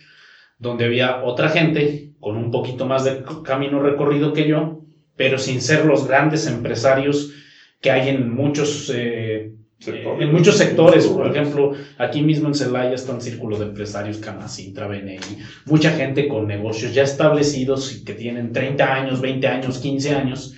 donde 0.58 0.86
había 0.86 1.22
otra 1.24 1.48
gente 1.48 2.12
con 2.20 2.36
un 2.36 2.50
poquito 2.50 2.86
más 2.86 3.04
de 3.04 3.22
camino 3.44 3.80
recorrido 3.80 4.32
que 4.32 4.48
yo, 4.48 4.80
pero 5.16 5.38
sin 5.38 5.60
ser 5.60 5.84
los 5.84 6.06
grandes 6.06 6.46
empresarios 6.46 7.32
que 7.80 7.90
hay 7.90 8.08
en 8.08 8.34
muchos, 8.34 8.90
eh, 8.94 9.52
en 9.86 10.32
muchos 10.32 10.56
sectores. 10.56 11.06
Por 11.06 11.26
ejemplo, 11.28 11.72
aquí 11.98 12.22
mismo 12.22 12.48
en 12.48 12.54
Celaya 12.54 12.94
está 12.94 13.12
un 13.12 13.20
círculo 13.20 13.58
de 13.58 13.66
empresarios 13.66 14.18
Canacintra, 14.18 14.88
BNI, 14.88 15.18
mucha 15.66 15.90
gente 15.90 16.28
con 16.28 16.48
negocios 16.48 16.94
ya 16.94 17.02
establecidos 17.02 17.94
y 17.94 18.04
que 18.04 18.14
tienen 18.14 18.52
30 18.52 18.94
años, 18.94 19.20
20 19.20 19.46
años, 19.46 19.78
15 19.78 20.14
años. 20.14 20.54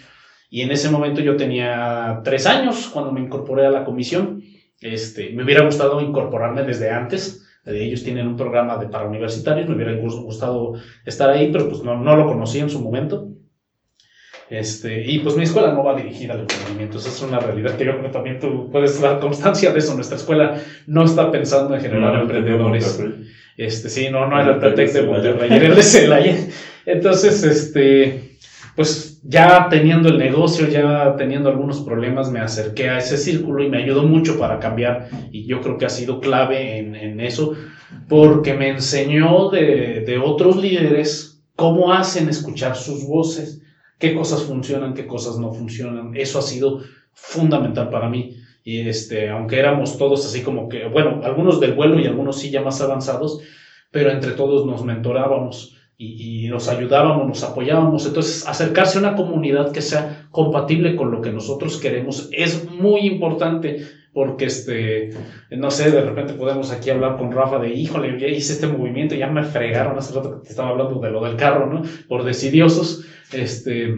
Y 0.49 0.63
en 0.63 0.71
ese 0.71 0.89
momento 0.89 1.21
yo 1.21 1.37
tenía 1.37 2.21
3 2.23 2.47
años 2.47 2.89
cuando 2.93 3.11
me 3.11 3.21
incorporé 3.21 3.67
a 3.67 3.71
la 3.71 3.85
comisión 3.85 4.41
este, 4.81 5.31
me 5.31 5.45
hubiera 5.45 5.65
gustado 5.65 6.01
incorporarme 6.01 6.63
desde 6.63 6.91
antes. 6.91 7.43
Ellos 7.65 8.05
tienen 8.05 8.29
un 8.29 8.37
programa 8.37 8.77
de 8.77 8.87
para 8.87 9.09
universitarios, 9.09 9.69
me 9.69 9.75
hubiera 9.75 9.95
gustado 9.95 10.75
estar 11.05 11.31
ahí, 11.31 11.51
pero 11.51 11.69
pues 11.69 11.83
no, 11.83 11.97
no 11.99 12.15
lo 12.15 12.27
conocí 12.27 12.61
en 12.61 12.71
su 12.71 12.81
momento. 12.81 13.29
Este, 14.49 15.03
y 15.05 15.19
pues 15.19 15.37
mi 15.37 15.43
escuela 15.43 15.73
no 15.73 15.83
va 15.83 15.97
dirigida 15.97 16.35
al 16.35 16.41
emprendimiento, 16.41 16.99
esa 16.99 17.09
es 17.09 17.21
una 17.21 17.41
realidad 17.41 17.77
que 17.77 17.85
yo 17.85 17.91
creo 17.93 18.05
que 18.05 18.11
también 18.11 18.39
tú 18.39 18.71
puedes 18.71 19.01
dar 19.01 19.19
constancia 19.19 19.73
de 19.73 19.81
eso. 19.81 19.95
Nuestra 19.95 20.17
escuela 20.17 20.61
no 20.87 21.05
está 21.05 21.33
pensando 21.33 21.75
en 21.75 21.81
generar 21.81 22.21
emprendedores. 22.21 23.03
Este, 23.57 23.89
sí, 23.89 24.09
no, 24.11 24.29
no 24.29 24.41
era 24.41 24.53
el 24.53 24.59
pretexto 24.59 24.99
de 24.99 25.07
Monterrey, 25.09 25.51
era 25.53 25.67
el 25.67 25.75
de 25.75 25.83
Celaya. 25.83 26.37
Entonces, 26.85 27.43
este, 27.43 28.36
pues 28.77 29.21
ya 29.25 29.69
teniendo 29.71 30.11
el 30.11 30.19
negocio, 30.19 30.69
ya 30.69 31.17
teniendo 31.17 31.49
algunos 31.49 31.81
problemas, 31.81 32.31
me 32.31 32.41
acerqué 32.41 32.91
a 32.91 32.99
ese 32.99 33.17
círculo 33.17 33.65
y 33.65 33.71
me 33.71 33.83
ayudó 33.83 34.03
mucho 34.03 34.39
para 34.39 34.61
cambiar 34.61 35.09
y 35.33 35.47
yo 35.47 35.63
creo 35.63 35.79
que 35.79 35.87
ha 35.87 35.91
sido 35.91 36.21
clave 36.21 36.79
en, 36.79 37.19
eso 37.21 37.55
porque 38.09 38.53
me 38.53 38.69
enseñó 38.69 39.49
de, 39.49 40.05
de, 40.07 40.19
otros 40.19 40.59
líderes 40.59 41.43
cómo 41.57 41.93
hacen 41.93 42.29
escuchar 42.29 42.77
sus 42.77 43.07
voces, 43.07 43.63
qué 43.99 44.15
cosas 44.15 44.43
funcionan, 44.43 44.93
qué 44.93 45.07
cosas 45.07 45.39
no 45.39 45.53
funcionan. 45.53 46.15
Eso 46.15 46.39
ha 46.39 46.43
sido 46.43 46.83
fundamental 47.15 47.89
para 47.89 48.09
mí. 48.11 48.37
Y 48.63 48.81
este, 48.81 49.31
aunque 49.31 49.59
éramos 49.59 49.97
todos 49.97 50.27
así 50.27 50.43
como 50.43 50.69
que, 50.69 50.87
bueno, 50.87 51.21
algunos 51.25 51.61
del 51.61 51.75
vuelo 51.75 51.99
y 51.99 52.07
algunos 52.07 52.39
sí 52.39 52.51
ya 52.51 52.61
más 52.61 52.81
avanzados, 52.81 53.41
pero 53.91 54.11
entre 54.11 54.33
todos 54.33 54.67
nos 54.67 54.85
mentorábamos 54.85 55.76
y, 55.99 56.49
nos 56.49 56.69
ayudábamos, 56.69 57.27
nos 57.27 57.43
apoyábamos. 57.43 58.07
Entonces, 58.07 58.47
acercarse 58.47 58.99
a 58.99 59.01
una 59.01 59.17
comunidad 59.17 59.73
que 59.73 59.83
sea 59.83 60.29
compatible 60.31 60.97
con 60.97 61.11
lo 61.11 61.21
que 61.21 61.33
nosotros 61.33 61.79
queremos 61.79 62.29
es 62.33 62.71
muy 62.71 63.01
importante 63.01 63.83
porque, 64.13 64.47
este, 64.47 65.11
no 65.51 65.71
sé, 65.71 65.91
de 65.91 66.01
repente 66.01 66.35
podemos 66.35 66.73
aquí 66.73 66.89
hablar 66.89 67.19
con 67.19 67.33
Rafa 67.33 67.59
de, 67.59 67.75
híjole, 67.75 68.19
ya 68.19 68.27
hice 68.27 68.55
este 68.55 68.67
movimiento, 68.67 69.15
ya 69.15 69.27
me 69.27 69.43
fregaron 69.43 69.99
hace 69.99 70.15
rato 70.15 70.37
que 70.37 70.45
te 70.45 70.51
estaba 70.51 70.71
hablando 70.71 70.99
de 71.01 71.11
lo 71.11 71.23
del 71.23 71.37
carro, 71.37 71.67
¿no? 71.67 71.83
Por 72.09 72.25
decidiosos, 72.25 73.05
este, 73.33 73.95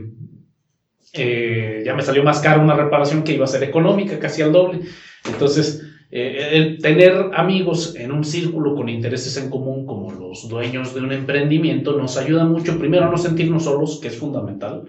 eh, 1.12 1.83
ya 1.85 1.95
me 1.95 2.02
salió 2.02 2.25
más 2.25 2.40
caro 2.40 2.62
una 2.62 2.75
reparación 2.75 3.23
que 3.23 3.35
iba 3.35 3.45
a 3.45 3.49
ser 3.49 3.62
económica, 3.62 4.19
casi 4.19 4.43
al 4.43 4.52
doble. 4.52 4.81
Entonces, 5.25 5.88
eh, 6.11 6.49
el 6.53 6.79
tener 6.79 7.31
amigos 7.35 7.95
en 7.97 8.12
un 8.12 8.25
círculo 8.25 8.75
con 8.75 8.88
intereses 8.88 9.37
en 9.37 9.50
común 9.50 9.85
como 9.85 10.11
los 10.11 10.49
dueños 10.49 10.95
de 10.95 11.00
un 11.00 11.12
emprendimiento 11.12 11.99
nos 11.99 12.17
ayuda 12.17 12.45
mucho, 12.47 12.79
primero, 12.79 13.07
a 13.07 13.11
no 13.11 13.19
sentirnos 13.19 13.65
solos, 13.65 13.99
que 14.00 14.09
es 14.09 14.17
fundamental, 14.17 14.85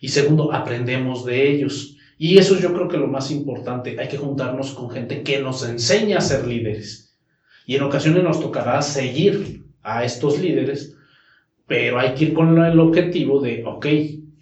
y 0.00 0.08
segundo, 0.08 0.52
aprendemos 0.52 1.24
de 1.24 1.50
ellos. 1.50 1.96
Y 2.18 2.36
eso 2.36 2.58
yo 2.58 2.74
creo 2.74 2.88
que 2.88 2.98
lo 2.98 3.06
más 3.06 3.30
importante, 3.30 3.96
hay 3.98 4.08
que 4.08 4.18
juntarnos 4.18 4.72
con 4.72 4.90
gente 4.90 5.22
que 5.22 5.40
nos 5.40 5.66
enseña 5.66 6.18
a 6.18 6.22
ser 6.22 6.46
líderes. 6.46 7.16
Y 7.66 7.76
en 7.76 7.82
ocasiones 7.82 8.22
nos 8.22 8.40
tocará 8.40 8.82
seguir 8.82 9.64
a 9.82 10.04
estos 10.04 10.38
líderes, 10.38 10.94
pero 11.66 11.98
hay 11.98 12.14
que 12.14 12.26
ir 12.26 12.34
con 12.34 12.62
el 12.62 12.78
objetivo 12.78 13.40
de, 13.40 13.62
ok, 13.64 13.86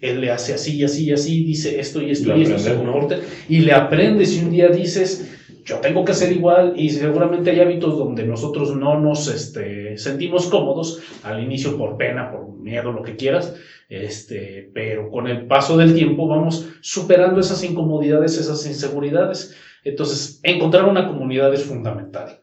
él 0.01 0.21
le 0.21 0.31
hace 0.31 0.53
así 0.53 0.77
y 0.77 0.83
así 0.83 1.05
y 1.05 1.11
así, 1.11 1.43
dice 1.43 1.79
esto 1.79 2.01
y 2.01 2.11
esto 2.11 2.35
y, 2.35 2.43
esto, 2.43 2.57
se 2.57 2.75
comporta, 2.75 3.19
y 3.47 3.59
le 3.59 3.73
aprendes 3.73 4.35
y 4.35 4.43
un 4.43 4.51
día 4.51 4.69
dices, 4.69 5.38
yo 5.63 5.77
tengo 5.77 6.05
que 6.05 6.13
ser 6.13 6.31
igual 6.31 6.73
y 6.75 6.89
seguramente 6.89 7.51
hay 7.51 7.59
hábitos 7.59 7.97
donde 7.97 8.25
nosotros 8.25 8.75
no 8.75 8.99
nos 8.99 9.27
este, 9.27 9.97
sentimos 9.97 10.47
cómodos 10.47 11.01
al 11.23 11.43
inicio 11.43 11.77
por 11.77 11.97
pena, 11.97 12.31
por 12.31 12.57
miedo, 12.57 12.91
lo 12.91 13.03
que 13.03 13.15
quieras, 13.15 13.55
este, 13.89 14.69
pero 14.73 15.09
con 15.09 15.27
el 15.27 15.47
paso 15.47 15.77
del 15.77 15.93
tiempo 15.93 16.27
vamos 16.27 16.69
superando 16.81 17.39
esas 17.39 17.63
incomodidades, 17.63 18.37
esas 18.37 18.65
inseguridades. 18.65 19.55
Entonces, 19.83 20.39
encontrar 20.43 20.85
una 20.85 21.07
comunidad 21.07 21.53
es 21.53 21.63
fundamental. 21.63 22.39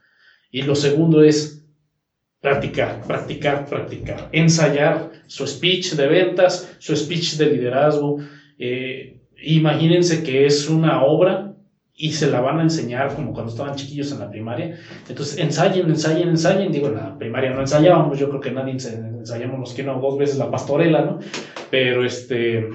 Y 0.50 0.62
lo 0.62 0.74
segundo 0.74 1.22
es 1.22 1.64
practicar, 2.40 3.02
practicar, 3.06 3.66
practicar, 3.66 4.28
ensayar 4.32 5.10
su 5.26 5.46
speech 5.46 5.94
de 5.94 6.06
ventas, 6.06 6.76
su 6.78 6.96
speech 6.96 7.36
de 7.36 7.46
liderazgo. 7.46 8.18
Eh, 8.58 9.20
imagínense 9.42 10.22
que 10.22 10.46
es 10.46 10.68
una 10.68 11.04
obra 11.04 11.55
y 11.98 12.12
se 12.12 12.30
la 12.30 12.40
van 12.40 12.58
a 12.58 12.62
enseñar 12.62 13.14
como 13.14 13.32
cuando 13.32 13.50
estaban 13.50 13.74
chiquillos 13.74 14.12
en 14.12 14.18
la 14.18 14.28
primaria. 14.28 14.78
Entonces, 15.08 15.38
ensayen, 15.38 15.88
ensayen, 15.88 16.28
ensayen. 16.28 16.70
Digo, 16.70 16.88
en 16.88 16.96
la 16.96 17.18
primaria 17.18 17.50
no 17.50 17.62
ensayábamos, 17.62 18.18
yo 18.18 18.28
creo 18.28 18.40
que 18.40 18.50
nadie 18.50 18.72
ensayamos 18.72 19.72
que 19.72 19.82
no 19.82 19.98
dos 19.98 20.18
veces 20.18 20.36
la 20.36 20.50
pastorela, 20.50 21.02
¿no? 21.02 21.18
Pero, 21.70 22.04
este, 22.04 22.68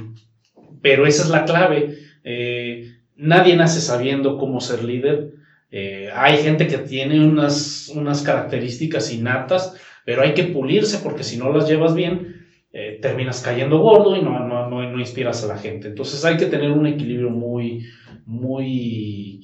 pero 0.81 1.05
esa 1.05 1.23
es 1.23 1.29
la 1.29 1.45
clave. 1.45 1.97
Eh, 2.23 2.87
nadie 3.15 3.55
nace 3.55 3.79
sabiendo 3.79 4.37
cómo 4.39 4.59
ser 4.59 4.83
líder. 4.83 5.33
Eh, 5.69 6.09
hay 6.13 6.37
gente 6.37 6.65
que 6.65 6.79
tiene 6.79 7.23
unas, 7.23 7.89
unas 7.95 8.23
características 8.23 9.11
innatas, 9.11 9.75
pero 10.03 10.23
hay 10.23 10.33
que 10.33 10.45
pulirse 10.45 10.97
porque 10.97 11.23
si 11.23 11.37
no 11.37 11.53
las 11.53 11.69
llevas 11.69 11.93
bien, 11.93 12.40
eh, 12.73 12.99
terminas 13.01 13.41
cayendo 13.41 13.79
gordo 13.79 14.15
y 14.15 14.21
no, 14.21 14.39
no, 14.39 14.69
no, 14.69 14.89
no 14.89 14.99
inspiras 14.99 15.43
a 15.43 15.47
la 15.47 15.57
gente. 15.57 15.89
Entonces 15.89 16.23
hay 16.23 16.37
que 16.37 16.45
tener 16.45 16.71
un 16.71 16.87
equilibrio 16.87 17.29
muy, 17.29 17.85
muy 18.25 19.41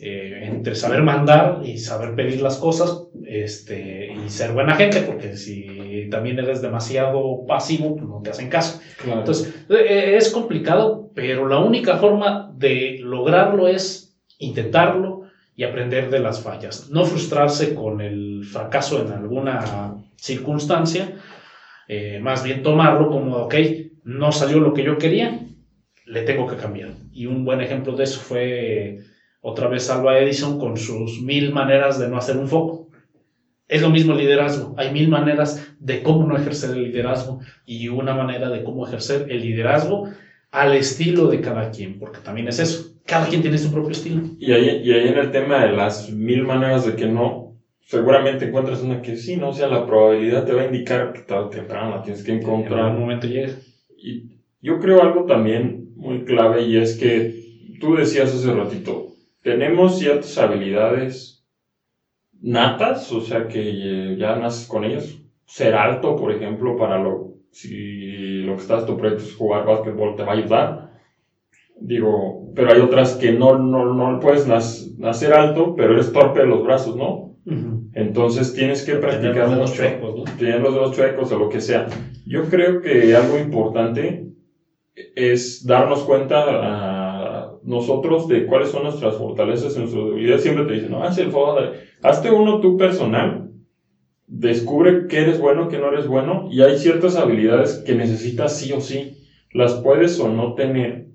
eh, 0.00 0.42
entre 0.44 0.76
saber 0.76 1.02
mandar 1.02 1.60
y 1.64 1.76
saber 1.78 2.14
pedir 2.14 2.40
las 2.40 2.56
cosas 2.56 3.08
este, 3.26 4.12
y 4.12 4.28
ser 4.30 4.52
buena 4.52 4.76
gente, 4.76 5.00
porque 5.00 5.36
si 5.36 6.08
también 6.08 6.38
eres 6.38 6.62
demasiado 6.62 7.44
pasivo, 7.48 7.96
pues 7.96 8.08
no 8.08 8.20
te 8.22 8.30
hacen 8.30 8.48
caso. 8.48 8.80
Entonces, 9.04 9.66
eh, 9.68 10.14
es 10.16 10.30
complicado, 10.30 11.10
pero 11.16 11.48
la 11.48 11.58
única 11.58 11.96
forma 11.96 12.48
de 12.54 12.98
lograrlo 13.00 13.66
es 13.66 14.16
intentarlo 14.38 15.22
y 15.56 15.64
aprender 15.64 16.10
de 16.10 16.20
las 16.20 16.42
fallas. 16.42 16.90
No 16.90 17.04
frustrarse 17.04 17.74
con 17.74 18.00
el 18.00 18.44
fracaso 18.44 19.04
en 19.04 19.12
alguna 19.12 19.96
circunstancia, 20.14 21.16
eh, 21.88 22.20
más 22.20 22.44
bien 22.44 22.62
tomarlo 22.62 23.08
como, 23.08 23.36
ok, 23.38 23.54
no 24.04 24.30
salió 24.30 24.60
lo 24.60 24.74
que 24.74 24.84
yo 24.84 24.98
quería, 24.98 25.40
le 26.04 26.22
tengo 26.22 26.46
que 26.46 26.56
cambiar. 26.56 26.90
Y 27.12 27.26
un 27.26 27.44
buen 27.44 27.60
ejemplo 27.62 27.96
de 27.96 28.04
eso 28.04 28.20
fue 28.20 28.98
otra 29.40 29.68
vez 29.68 29.88
Alba 29.88 30.18
Edison 30.18 30.58
con 30.58 30.76
sus 30.76 31.22
mil 31.22 31.52
maneras 31.52 31.98
de 31.98 32.08
no 32.08 32.18
hacer 32.18 32.36
un 32.36 32.48
foco. 32.48 32.88
Es 33.66 33.82
lo 33.82 33.90
mismo 33.90 34.12
el 34.12 34.18
liderazgo. 34.18 34.74
Hay 34.78 34.92
mil 34.92 35.08
maneras 35.08 35.74
de 35.78 36.02
cómo 36.02 36.26
no 36.26 36.36
ejercer 36.36 36.70
el 36.70 36.84
liderazgo 36.84 37.40
y 37.66 37.88
una 37.88 38.14
manera 38.14 38.48
de 38.50 38.62
cómo 38.62 38.86
ejercer 38.86 39.26
el 39.30 39.42
liderazgo 39.42 40.08
al 40.50 40.74
estilo 40.74 41.28
de 41.28 41.40
cada 41.40 41.70
quien, 41.70 41.98
porque 41.98 42.20
también 42.20 42.48
es 42.48 42.58
eso. 42.58 42.94
Cada 43.04 43.28
quien 43.28 43.42
tiene 43.42 43.58
su 43.58 43.70
propio 43.70 43.92
estilo. 43.92 44.22
Y 44.38 44.52
ahí, 44.52 44.82
y 44.84 44.92
ahí 44.92 45.08
en 45.08 45.18
el 45.18 45.30
tema 45.30 45.64
de 45.64 45.72
las 45.72 46.10
mil 46.10 46.44
maneras 46.44 46.86
de 46.86 46.94
que 46.94 47.06
no, 47.06 47.47
seguramente 47.88 48.44
encuentras 48.44 48.82
una 48.82 49.00
que 49.00 49.16
sí, 49.16 49.38
¿no? 49.38 49.48
O 49.48 49.52
sea, 49.54 49.66
la 49.66 49.86
probabilidad 49.86 50.44
te 50.44 50.52
va 50.52 50.60
a 50.60 50.66
indicar 50.66 51.10
que 51.14 51.22
tarde 51.22 51.44
o 51.44 51.48
temprano 51.48 51.96
la 51.96 52.02
tienes 52.02 52.22
que 52.22 52.34
encontrar. 52.34 52.80
En 52.80 52.84
algún 52.84 53.00
momento. 53.00 53.26
Y 53.26 54.28
yo 54.60 54.78
creo 54.78 55.00
algo 55.00 55.24
también 55.24 55.94
muy 55.96 56.22
clave 56.26 56.64
y 56.64 56.76
es 56.76 56.98
que 56.98 57.78
tú 57.80 57.94
decías 57.94 58.34
hace 58.34 58.52
ratito, 58.52 59.06
tenemos 59.42 59.98
ciertas 59.98 60.36
habilidades 60.36 61.42
natas, 62.42 63.10
o 63.10 63.22
sea 63.22 63.48
que 63.48 64.16
ya 64.18 64.36
naces 64.36 64.68
con 64.68 64.84
ellas. 64.84 65.16
Ser 65.46 65.74
alto, 65.74 66.14
por 66.14 66.30
ejemplo, 66.30 66.76
para 66.76 66.98
lo, 66.98 67.36
si 67.50 68.42
lo 68.42 68.54
que 68.56 68.62
estás 68.62 68.84
tu 68.84 68.98
proyecto 68.98 69.24
es 69.24 69.34
jugar 69.34 69.64
básquetbol, 69.64 70.14
te 70.14 70.24
va 70.24 70.32
a 70.32 70.36
ayudar. 70.36 70.90
Digo, 71.80 72.52
pero 72.54 72.70
hay 72.70 72.80
otras 72.80 73.14
que 73.14 73.32
no, 73.32 73.56
no, 73.56 73.94
no 73.94 74.20
puedes 74.20 74.46
nacer 74.46 75.32
alto, 75.32 75.74
pero 75.74 75.94
eres 75.94 76.12
torpe 76.12 76.40
de 76.40 76.46
los 76.46 76.62
brazos, 76.62 76.94
¿no? 76.94 77.27
Entonces 77.94 78.52
tienes 78.52 78.82
que 78.82 78.96
practicar 78.96 79.48
mucho, 79.48 79.72
chuecos, 79.72 80.14
¿no? 80.14 80.24
tener 80.36 80.60
los 80.60 80.74
dedos 80.74 80.94
chuecos 80.94 81.32
o 81.32 81.38
lo 81.38 81.48
que 81.48 81.60
sea. 81.60 81.86
Yo 82.26 82.44
creo 82.48 82.80
que 82.80 83.14
algo 83.14 83.38
importante 83.38 84.26
es 85.14 85.64
darnos 85.64 86.02
cuenta 86.04 86.36
a 86.48 87.50
nosotros 87.62 88.28
de 88.28 88.44
cuáles 88.46 88.70
son 88.70 88.82
nuestras 88.82 89.16
fortalezas 89.16 89.74
y 89.74 89.78
nuestras 89.78 90.04
debilidades. 90.04 90.42
Siempre 90.42 90.64
te 90.64 90.72
dicen, 90.74 90.90
no, 90.90 91.02
haz 91.02 91.18
el 91.18 91.30
favor, 91.30 91.72
hazte 92.02 92.30
uno 92.30 92.60
tú 92.60 92.76
personal, 92.76 93.48
descubre 94.26 95.06
qué 95.08 95.20
eres 95.20 95.40
bueno, 95.40 95.68
qué 95.68 95.78
no 95.78 95.88
eres 95.88 96.06
bueno, 96.06 96.48
y 96.50 96.60
hay 96.60 96.76
ciertas 96.76 97.16
habilidades 97.16 97.82
que 97.84 97.94
necesitas 97.94 98.56
sí 98.56 98.72
o 98.72 98.80
sí. 98.80 99.14
Las 99.52 99.80
puedes 99.80 100.20
o 100.20 100.28
no 100.28 100.54
tener, 100.54 101.06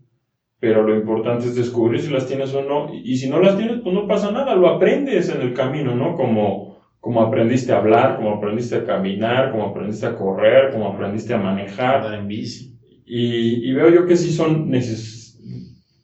pero 0.63 0.81
lo 0.81 0.95
importante 0.95 1.47
es 1.47 1.55
descubrir 1.55 1.99
si 2.01 2.09
las 2.09 2.25
tienes 2.25 2.53
o 2.53 2.61
no. 2.63 2.87
Y 2.93 3.17
si 3.17 3.27
no 3.29 3.41
las 3.41 3.57
tienes, 3.57 3.79
pues 3.83 3.93
no 3.93 4.07
pasa 4.07 4.31
nada, 4.31 4.55
lo 4.55 4.69
aprendes 4.69 5.27
en 5.29 5.41
el 5.41 5.53
camino, 5.53 5.93
¿no? 5.93 6.15
Como, 6.15 6.77
como 7.01 7.21
aprendiste 7.21 7.73
a 7.73 7.77
hablar, 7.79 8.15
como 8.15 8.31
aprendiste 8.31 8.77
a 8.77 8.85
caminar, 8.85 9.51
como 9.51 9.65
aprendiste 9.65 10.05
a 10.05 10.15
correr, 10.15 10.71
como 10.71 10.87
aprendiste 10.87 11.33
a 11.33 11.37
manejar. 11.37 11.95
Andar 11.97 12.13
en 12.15 12.27
bici. 12.27 12.77
Y, 13.05 13.69
y 13.69 13.73
veo 13.73 13.89
yo 13.89 14.05
que 14.05 14.15
sí 14.15 14.31
son 14.31 14.69
neces- 14.69 15.35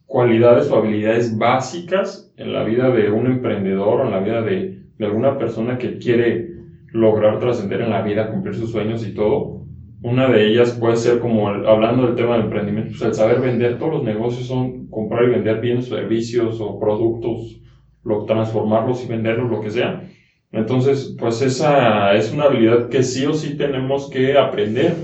cualidades 0.06 0.70
o 0.70 0.76
habilidades 0.76 1.38
básicas 1.38 2.34
en 2.36 2.52
la 2.54 2.64
vida 2.64 2.92
de 2.92 3.10
un 3.10 3.28
emprendedor 3.28 4.02
o 4.02 4.06
en 4.06 4.12
la 4.12 4.20
vida 4.20 4.42
de, 4.42 4.76
de 4.98 5.06
alguna 5.06 5.38
persona 5.38 5.78
que 5.78 5.98
quiere 5.98 6.50
lograr 6.92 7.40
trascender 7.40 7.82
en 7.82 7.92
la 7.92 8.02
vida, 8.02 8.28
cumplir 8.30 8.56
sus 8.56 8.72
sueños 8.72 9.06
y 9.08 9.14
todo. 9.14 9.62
Una 10.02 10.30
de 10.30 10.48
ellas 10.48 10.72
puede 10.80 10.96
ser 10.96 11.20
como, 11.20 11.50
el- 11.52 11.68
hablando 11.68 12.06
del 12.08 12.16
tema 12.16 12.34
del 12.36 12.46
emprendimiento, 12.46 12.92
pues 12.92 13.02
el 13.02 13.14
saber 13.14 13.42
vender. 13.42 13.78
Todos 13.78 13.94
los 13.96 14.04
negocios 14.04 14.48
son 14.48 14.88
comprar 14.88 15.26
y 15.26 15.32
vender 15.32 15.60
bienes, 15.60 15.88
servicios 15.88 16.60
o 16.62 16.80
productos, 16.80 17.60
lo, 18.04 18.24
transformarlos 18.26 19.04
y 19.04 19.08
venderlos, 19.08 19.50
lo 19.50 19.62
que 19.62 19.72
sea. 19.72 20.04
Entonces, 20.52 21.16
pues 21.20 21.42
esa 21.42 22.14
es 22.16 22.32
una 22.34 22.46
habilidad 22.46 22.90
que 22.90 23.04
sí 23.04 23.26
o 23.26 23.34
sí 23.34 23.58
tenemos 23.58 24.10
que 24.10 24.38
aprender. 24.38 24.96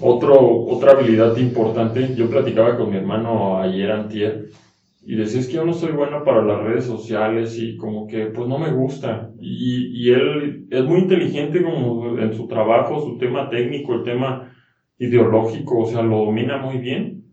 Otro, 0.00 0.64
otra 0.66 0.92
habilidad 0.92 1.36
importante, 1.36 2.14
yo 2.16 2.28
platicaba 2.28 2.76
con 2.76 2.90
mi 2.90 2.96
hermano 2.96 3.58
ayer 3.58 3.90
antier 3.92 4.46
y 5.04 5.16
decía, 5.16 5.40
que 5.40 5.54
yo 5.54 5.64
no 5.64 5.72
soy 5.72 5.90
bueno 5.92 6.22
para 6.24 6.42
las 6.42 6.60
redes 6.60 6.84
sociales 6.84 7.56
y 7.58 7.76
como 7.76 8.06
que 8.06 8.26
pues 8.28 8.46
no 8.48 8.56
me 8.58 8.70
gusta. 8.70 9.30
Y, 9.40 9.88
y 10.08 10.10
él 10.12 10.66
es 10.70 10.84
muy 10.84 11.00
inteligente 11.00 11.62
como 11.62 12.16
en 12.18 12.32
su 12.32 12.46
trabajo, 12.46 12.98
su 13.00 13.16
tema 13.16 13.48
técnico, 13.48 13.92
el 13.94 14.02
tema 14.02 14.48
ideológico, 14.98 15.80
o 15.80 15.86
sea, 15.86 16.02
lo 16.02 16.18
domina 16.20 16.56
muy 16.56 16.78
bien. 16.78 17.24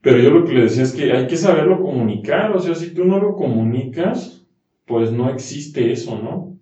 Pero 0.00 0.18
yo 0.18 0.30
lo 0.30 0.44
que 0.44 0.52
le 0.52 0.62
decía 0.62 0.82
es 0.82 0.92
que 0.92 1.12
hay 1.12 1.26
que 1.26 1.36
saberlo 1.36 1.80
comunicar, 1.80 2.52
o 2.52 2.58
sea, 2.58 2.74
si 2.74 2.92
tú 2.92 3.04
no 3.04 3.18
lo 3.18 3.34
comunicas, 3.34 4.46
pues 4.84 5.10
no 5.10 5.28
existe 5.28 5.90
eso, 5.90 6.16
¿no? 6.16 6.54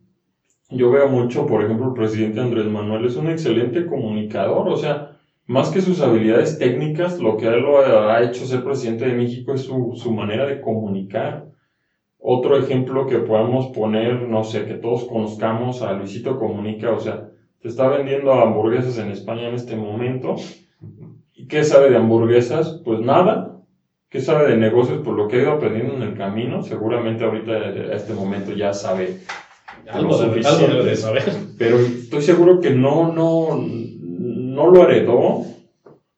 Yo 0.70 0.90
veo 0.90 1.08
mucho, 1.08 1.46
por 1.46 1.62
ejemplo, 1.62 1.88
el 1.88 1.94
presidente 1.94 2.40
Andrés 2.40 2.66
Manuel 2.68 3.04
es 3.06 3.16
un 3.16 3.28
excelente 3.28 3.86
comunicador, 3.86 4.68
o 4.68 4.76
sea, 4.76 5.11
más 5.52 5.70
que 5.70 5.82
sus 5.82 6.00
habilidades 6.00 6.58
técnicas, 6.58 7.20
lo 7.20 7.36
que 7.36 7.46
a 7.46 7.54
él 7.54 7.60
lo 7.60 7.78
ha 8.10 8.22
hecho 8.22 8.46
ser 8.46 8.64
presidente 8.64 9.06
de 9.06 9.12
México 9.14 9.52
es 9.52 9.60
su, 9.62 9.92
su 9.94 10.10
manera 10.10 10.46
de 10.46 10.60
comunicar. 10.62 11.46
Otro 12.18 12.56
ejemplo 12.56 13.06
que 13.06 13.18
podamos 13.18 13.66
poner, 13.68 14.22
no 14.22 14.44
sé, 14.44 14.64
que 14.64 14.74
todos 14.74 15.04
conozcamos 15.04 15.82
a 15.82 15.92
Luisito 15.92 16.38
Comunica, 16.38 16.90
o 16.92 16.98
sea, 16.98 17.28
te 17.60 17.68
está 17.68 17.86
vendiendo 17.88 18.32
hamburguesas 18.32 18.96
en 18.98 19.10
España 19.10 19.48
en 19.48 19.54
este 19.54 19.76
momento. 19.76 20.36
¿Y 21.34 21.46
qué 21.48 21.64
sabe 21.64 21.90
de 21.90 21.96
hamburguesas? 21.96 22.80
Pues 22.84 23.00
nada. 23.00 23.60
¿Qué 24.08 24.20
sabe 24.20 24.50
de 24.50 24.56
negocios? 24.56 25.00
Por 25.02 25.14
lo 25.16 25.28
que 25.28 25.36
ha 25.36 25.42
ido 25.42 25.52
aprendiendo 25.52 25.94
en 25.96 26.02
el 26.02 26.14
camino. 26.16 26.62
Seguramente 26.62 27.24
ahorita 27.24 27.52
a 27.52 27.94
este 27.94 28.14
momento 28.14 28.52
ya 28.52 28.72
sabe 28.72 29.18
Algo, 29.90 30.12
suficiente. 30.14 30.48
algo 30.64 30.76
debe 30.78 30.90
de 30.90 30.96
saber. 30.96 31.24
pero 31.58 31.76
estoy 31.78 32.22
seguro 32.22 32.60
que 32.60 32.70
no, 32.70 33.12
no, 33.12 33.66
no 34.52 34.70
lo 34.70 34.88
heredó, 34.88 35.44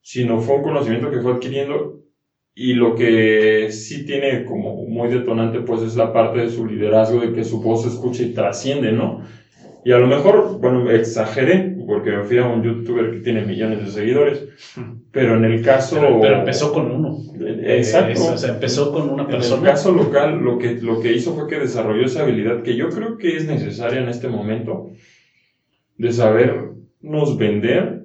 sino 0.01 0.41
fue 0.41 0.57
un 0.57 0.63
conocimiento 0.63 1.11
que 1.11 1.21
fue 1.21 1.33
adquiriendo 1.33 2.01
y 2.55 2.75
lo 2.75 2.95
que 2.95 3.71
sí 3.71 4.05
tiene 4.05 4.45
como 4.45 4.85
muy 4.87 5.09
detonante 5.09 5.61
pues 5.61 5.83
es 5.83 5.97
la 5.97 6.13
parte 6.13 6.41
de 6.41 6.51
su 6.51 6.67
liderazgo, 6.67 7.21
de 7.21 7.33
que 7.33 7.45
su 7.45 7.61
voz 7.61 7.83
se 7.83 7.89
escucha 7.89 8.23
y 8.23 8.33
trasciende, 8.33 8.93
¿no? 8.93 9.23
Y 9.87 9.93
a 9.93 9.99
lo 9.99 10.07
mejor, 10.07 10.59
bueno, 10.61 10.91
exageré, 10.91 11.77
porque 11.87 12.11
me 12.11 12.25
fui 12.25 12.39
a 12.39 12.47
un 12.47 12.63
youtuber 12.63 13.11
que 13.11 13.19
tiene 13.19 13.45
millones 13.45 13.81
de 13.85 13.91
seguidores, 13.91 14.49
pero 15.13 15.37
en 15.37 15.45
el 15.45 15.63
caso... 15.63 15.97
Pero, 16.01 16.21
pero 16.23 16.39
empezó 16.39 16.73
con 16.73 16.91
uno. 16.91 17.19
Exacto. 17.67 18.19
Eh, 18.19 18.33
o 18.33 18.39
sea, 18.39 18.55
empezó 18.55 18.93
con 18.93 19.11
una 19.11 19.25
En 19.25 19.31
el 19.31 19.37
persona. 19.37 19.71
caso 19.71 19.93
local, 19.93 20.39
lo 20.39 20.57
que, 20.57 20.81
lo 20.81 21.01
que 21.01 21.13
hizo 21.13 21.35
fue 21.35 21.49
que 21.49 21.59
desarrolló 21.59 22.07
esa 22.07 22.23
habilidad 22.23 22.63
que 22.63 22.77
yo 22.77 22.89
creo 22.89 23.19
que 23.19 23.37
es 23.37 23.47
necesaria 23.47 24.01
en 24.01 24.09
este 24.09 24.29
momento, 24.29 24.89
de 25.99 26.13
sabernos 26.13 27.37
vender. 27.37 28.04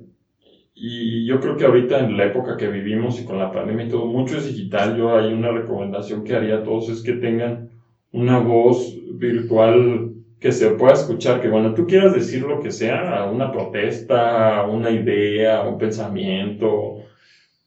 Y 0.82 1.26
yo 1.26 1.42
creo 1.42 1.58
que 1.58 1.66
ahorita 1.66 2.00
en 2.00 2.16
la 2.16 2.26
época 2.26 2.56
que 2.56 2.68
vivimos 2.68 3.20
y 3.20 3.26
con 3.26 3.38
la 3.38 3.52
pandemia 3.52 3.86
y 3.86 3.90
todo, 3.90 4.06
mucho 4.06 4.38
es 4.38 4.48
digital. 4.48 4.96
Yo 4.98 5.18
hay 5.18 5.34
una 5.34 5.52
recomendación 5.52 6.24
que 6.24 6.36
haría 6.36 6.58
a 6.58 6.64
todos 6.64 6.90
es 6.90 7.02
que 7.02 7.14
tengan 7.14 7.70
una 8.12 8.40
voz 8.40 8.96
virtual 9.14 10.14
que 10.40 10.54
se 10.54 10.70
pueda 10.72 10.94
escuchar, 10.94 11.42
que 11.42 11.50
cuando 11.50 11.74
tú 11.74 11.86
quieras 11.86 12.14
decir 12.14 12.44
lo 12.44 12.62
que 12.62 12.72
sea, 12.72 13.26
una 13.30 13.52
protesta, 13.52 14.64
una 14.64 14.90
idea, 14.90 15.64
un 15.64 15.78
pensamiento, 15.78 17.04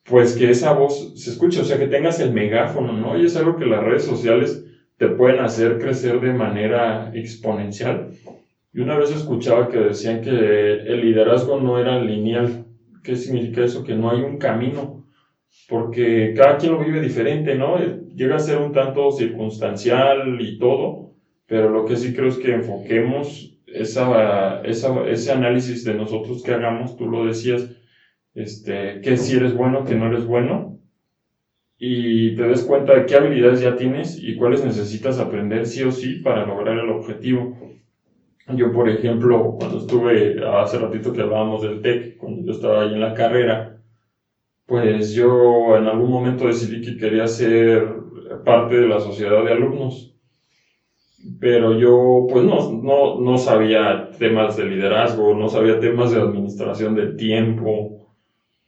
pues 0.05 0.35
que 0.35 0.51
esa 0.51 0.72
voz 0.72 1.12
se 1.14 1.31
escuche, 1.31 1.61
o 1.61 1.64
sea, 1.64 1.79
que 1.79 1.87
tengas 1.88 2.18
el 2.20 2.33
megáfono, 2.33 2.94
¿no? 2.94 3.18
Y 3.18 3.27
es 3.27 3.37
algo 3.37 3.57
que 3.57 3.66
las 3.66 3.85
redes 3.85 4.05
sociales 4.05 4.64
te 4.96 5.09
pueden 5.09 5.40
hacer 5.40 5.79
crecer 5.79 6.18
de 6.20 6.33
manera 6.33 7.11
exponencial. 7.14 8.12
Y 8.72 8.81
una 8.81 8.96
vez 8.96 9.11
escuchaba 9.14 9.68
que 9.68 9.79
decían 9.79 10.22
que 10.22 10.31
el 10.31 11.03
liderazgo 11.03 11.61
no 11.61 11.79
era 11.79 12.01
lineal. 12.01 12.64
¿Qué 13.02 13.16
significa 13.16 13.64
eso? 13.64 13.82
Que 13.84 13.94
no 13.94 14.10
hay 14.10 14.20
un 14.22 14.38
camino, 14.38 15.04
porque 15.68 16.34
cada 16.36 16.56
quien 16.58 16.72
lo 16.72 16.80
vive 16.80 17.00
diferente, 17.00 17.56
¿no? 17.56 17.78
Llega 17.78 18.36
a 18.36 18.40
ser 18.40 18.58
un 18.58 18.72
tanto 18.72 19.10
circunstancial 19.10 20.40
y 20.40 20.58
todo, 20.58 21.12
pero 21.46 21.70
lo 21.70 21.84
que 21.84 21.96
sí 21.96 22.12
creo 22.14 22.28
es 22.28 22.38
que 22.38 22.52
enfoquemos 22.52 23.58
esa, 23.66 24.60
esa, 24.62 25.04
ese 25.08 25.32
análisis 25.32 25.84
de 25.84 25.94
nosotros 25.94 26.42
que 26.42 26.52
hagamos, 26.52 26.96
tú 26.96 27.06
lo 27.06 27.24
decías, 27.26 27.70
este, 28.34 29.00
que 29.00 29.16
si 29.16 29.36
eres 29.36 29.54
bueno, 29.54 29.84
que 29.84 29.94
no 29.94 30.06
eres 30.06 30.24
bueno, 30.26 30.78
y 31.78 32.34
te 32.36 32.46
des 32.48 32.62
cuenta 32.62 32.94
de 32.94 33.06
qué 33.06 33.16
habilidades 33.16 33.60
ya 33.60 33.76
tienes 33.76 34.16
y 34.18 34.36
cuáles 34.36 34.64
necesitas 34.64 35.18
aprender 35.18 35.66
sí 35.66 35.82
o 35.82 35.90
sí 35.90 36.16
para 36.20 36.46
lograr 36.46 36.78
el 36.78 36.88
objetivo. 36.90 37.71
Yo, 38.46 38.70
por 38.70 38.88
ejemplo, 38.88 39.55
cuando 39.59 39.78
estuve, 39.78 40.37
hace 40.44 40.76
ratito 40.78 41.12
que 41.12 41.20
hablábamos 41.22 41.61
del 41.62 41.81
TEC, 41.81 42.16
cuando 42.16 42.40
yo 42.44 42.50
estaba 42.52 42.81
ahí 42.83 42.92
en 42.92 43.00
la 43.00 43.14
carrera, 43.14 43.76
pues 44.66 45.12
yo 45.12 45.76
en 45.76 45.87
algún 45.87 46.11
momento 46.11 46.46
decidí 46.46 46.81
que 46.81 46.96
quería 46.96 47.26
ser 47.26 47.83
parte 48.44 48.76
de 48.76 48.87
la 48.87 48.98
sociedad 49.00 49.42
de 49.44 49.52
alumnos. 49.52 50.14
Pero 51.38 51.72
yo, 51.72 52.26
pues 52.28 52.42
no, 52.42 52.59
no, 52.81 53.18
no 53.20 53.37
sabía 53.37 54.09
temas 54.18 54.57
de 54.57 54.64
liderazgo, 54.64 55.33
no 55.35 55.46
sabía 55.48 55.78
temas 55.78 56.11
de 56.11 56.18
administración 56.18 56.94
del 56.94 57.14
tiempo, 57.16 57.92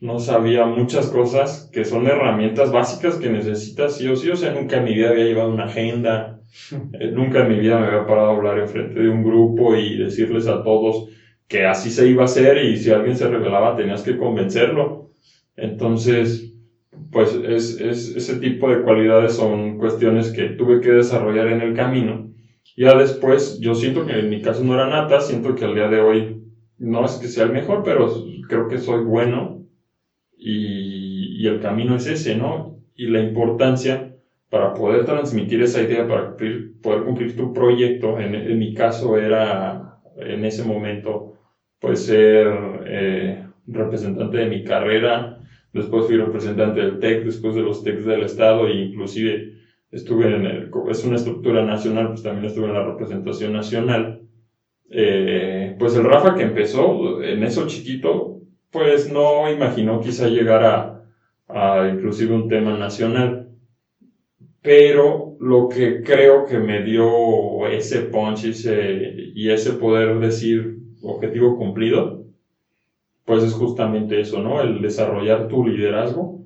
no 0.00 0.18
sabía 0.18 0.64
muchas 0.64 1.08
cosas 1.08 1.68
que 1.72 1.84
son 1.84 2.06
herramientas 2.06 2.70
básicas 2.70 3.16
que 3.16 3.28
necesitas 3.28 3.96
sí 3.96 4.08
o 4.08 4.16
sí. 4.16 4.28
O 4.30 4.36
sea, 4.36 4.50
nunca 4.50 4.76
en 4.78 4.84
mi 4.84 4.94
vida 4.94 5.08
había 5.08 5.24
llevado 5.24 5.48
una 5.50 5.64
agenda, 5.64 6.36
nunca 7.12 7.40
en 7.40 7.48
mi 7.48 7.58
vida 7.58 7.78
me 7.78 7.86
había 7.86 8.06
parado 8.06 8.28
a 8.30 8.32
hablar 8.34 8.58
enfrente 8.58 9.00
de 9.00 9.08
un 9.08 9.22
grupo 9.22 9.74
y 9.74 9.96
decirles 9.96 10.46
a 10.46 10.62
todos 10.62 11.06
que 11.48 11.64
así 11.64 11.90
se 11.90 12.06
iba 12.08 12.22
a 12.22 12.24
hacer 12.26 12.58
y 12.58 12.76
si 12.76 12.90
alguien 12.90 13.16
se 13.16 13.28
revelaba 13.28 13.76
tenías 13.76 14.02
que 14.02 14.16
convencerlo. 14.16 15.10
Entonces, 15.56 16.54
pues 17.10 17.34
es, 17.34 17.78
es, 17.80 18.08
ese 18.16 18.36
tipo 18.38 18.68
de 18.68 18.82
cualidades 18.82 19.34
son 19.34 19.76
cuestiones 19.78 20.30
que 20.32 20.46
tuve 20.50 20.80
que 20.80 20.90
desarrollar 20.90 21.48
en 21.48 21.60
el 21.60 21.74
camino. 21.74 22.28
Ya 22.76 22.94
después, 22.96 23.58
yo 23.60 23.74
siento 23.74 24.04
que 24.04 24.12
en 24.18 24.28
mi 24.28 24.40
caso 24.42 24.64
no 24.64 24.74
era 24.74 24.88
nata, 24.88 25.20
siento 25.20 25.54
que 25.54 25.64
al 25.64 25.74
día 25.74 25.88
de 25.88 26.00
hoy 26.00 26.40
no 26.78 27.04
es 27.04 27.16
que 27.16 27.28
sea 27.28 27.44
el 27.44 27.52
mejor, 27.52 27.82
pero 27.84 28.08
creo 28.48 28.68
que 28.68 28.78
soy 28.78 29.02
bueno 29.02 29.62
y, 30.36 31.42
y 31.42 31.46
el 31.46 31.60
camino 31.60 31.96
es 31.96 32.06
ese, 32.06 32.36
¿no? 32.36 32.78
Y 32.94 33.08
la 33.08 33.20
importancia 33.20 34.13
para 34.54 34.72
poder 34.78 35.04
transmitir 35.04 35.60
esa 35.62 35.80
idea, 35.86 36.06
para 36.06 36.22
cumplir- 36.28 36.64
poder 36.82 37.02
cumplir 37.04 37.30
tu 37.36 37.52
proyecto, 37.60 38.08
en, 38.24 38.34
en 38.34 38.58
mi 38.58 38.70
caso 38.82 39.16
era 39.28 39.98
en 40.34 40.44
ese 40.50 40.62
momento, 40.72 41.32
pues 41.80 42.04
ser 42.10 42.46
eh, 42.86 43.44
representante 43.66 44.36
de 44.38 44.46
mi 44.46 44.62
carrera, 44.72 45.36
después 45.72 46.06
fui 46.06 46.16
representante 46.16 46.80
del 46.80 46.98
TEC, 47.00 47.24
después 47.24 47.54
de 47.56 47.62
los 47.62 47.82
TECs 47.82 48.04
del 48.04 48.22
Estado 48.22 48.66
e 48.68 48.72
inclusive 48.86 49.32
estuve 49.90 50.26
en 50.26 50.46
el, 50.46 50.70
es 50.90 51.04
una 51.04 51.16
estructura 51.16 51.62
nacional, 51.62 52.08
pues 52.08 52.22
también 52.22 52.46
estuve 52.46 52.68
en 52.68 52.74
la 52.74 52.82
representación 52.82 53.52
nacional. 53.52 54.20
Eh, 54.90 55.74
pues 55.78 55.94
el 55.96 56.04
Rafa 56.04 56.34
que 56.34 56.42
empezó 56.42 57.22
en 57.22 57.42
eso 57.44 57.66
chiquito, 57.66 58.38
pues 58.70 59.10
no 59.10 59.48
imaginó 59.48 60.00
quizá 60.00 60.28
llegar 60.28 60.62
a, 60.64 61.02
a 61.48 61.88
inclusive 61.92 62.34
un 62.34 62.48
tema 62.48 62.74
nacional. 62.76 63.43
Pero 64.64 65.34
lo, 65.40 65.68
que 65.68 66.00
creo 66.00 66.46
que 66.46 66.58
me 66.58 66.82
dio 66.82 67.66
ese 67.66 68.00
punch 68.00 68.44
ese, 68.44 69.12
y 69.34 69.50
ese 69.50 69.74
poder 69.74 70.18
decir 70.18 70.76
objetivo 71.02 71.54
cumplido, 71.54 72.22
pues 73.26 73.44
es 73.44 73.52
justamente 73.52 74.18
eso, 74.20 74.40
¿no? 74.40 74.62
El 74.62 74.80
desarrollar 74.80 75.48
tu 75.48 75.66
liderazgo. 75.66 76.40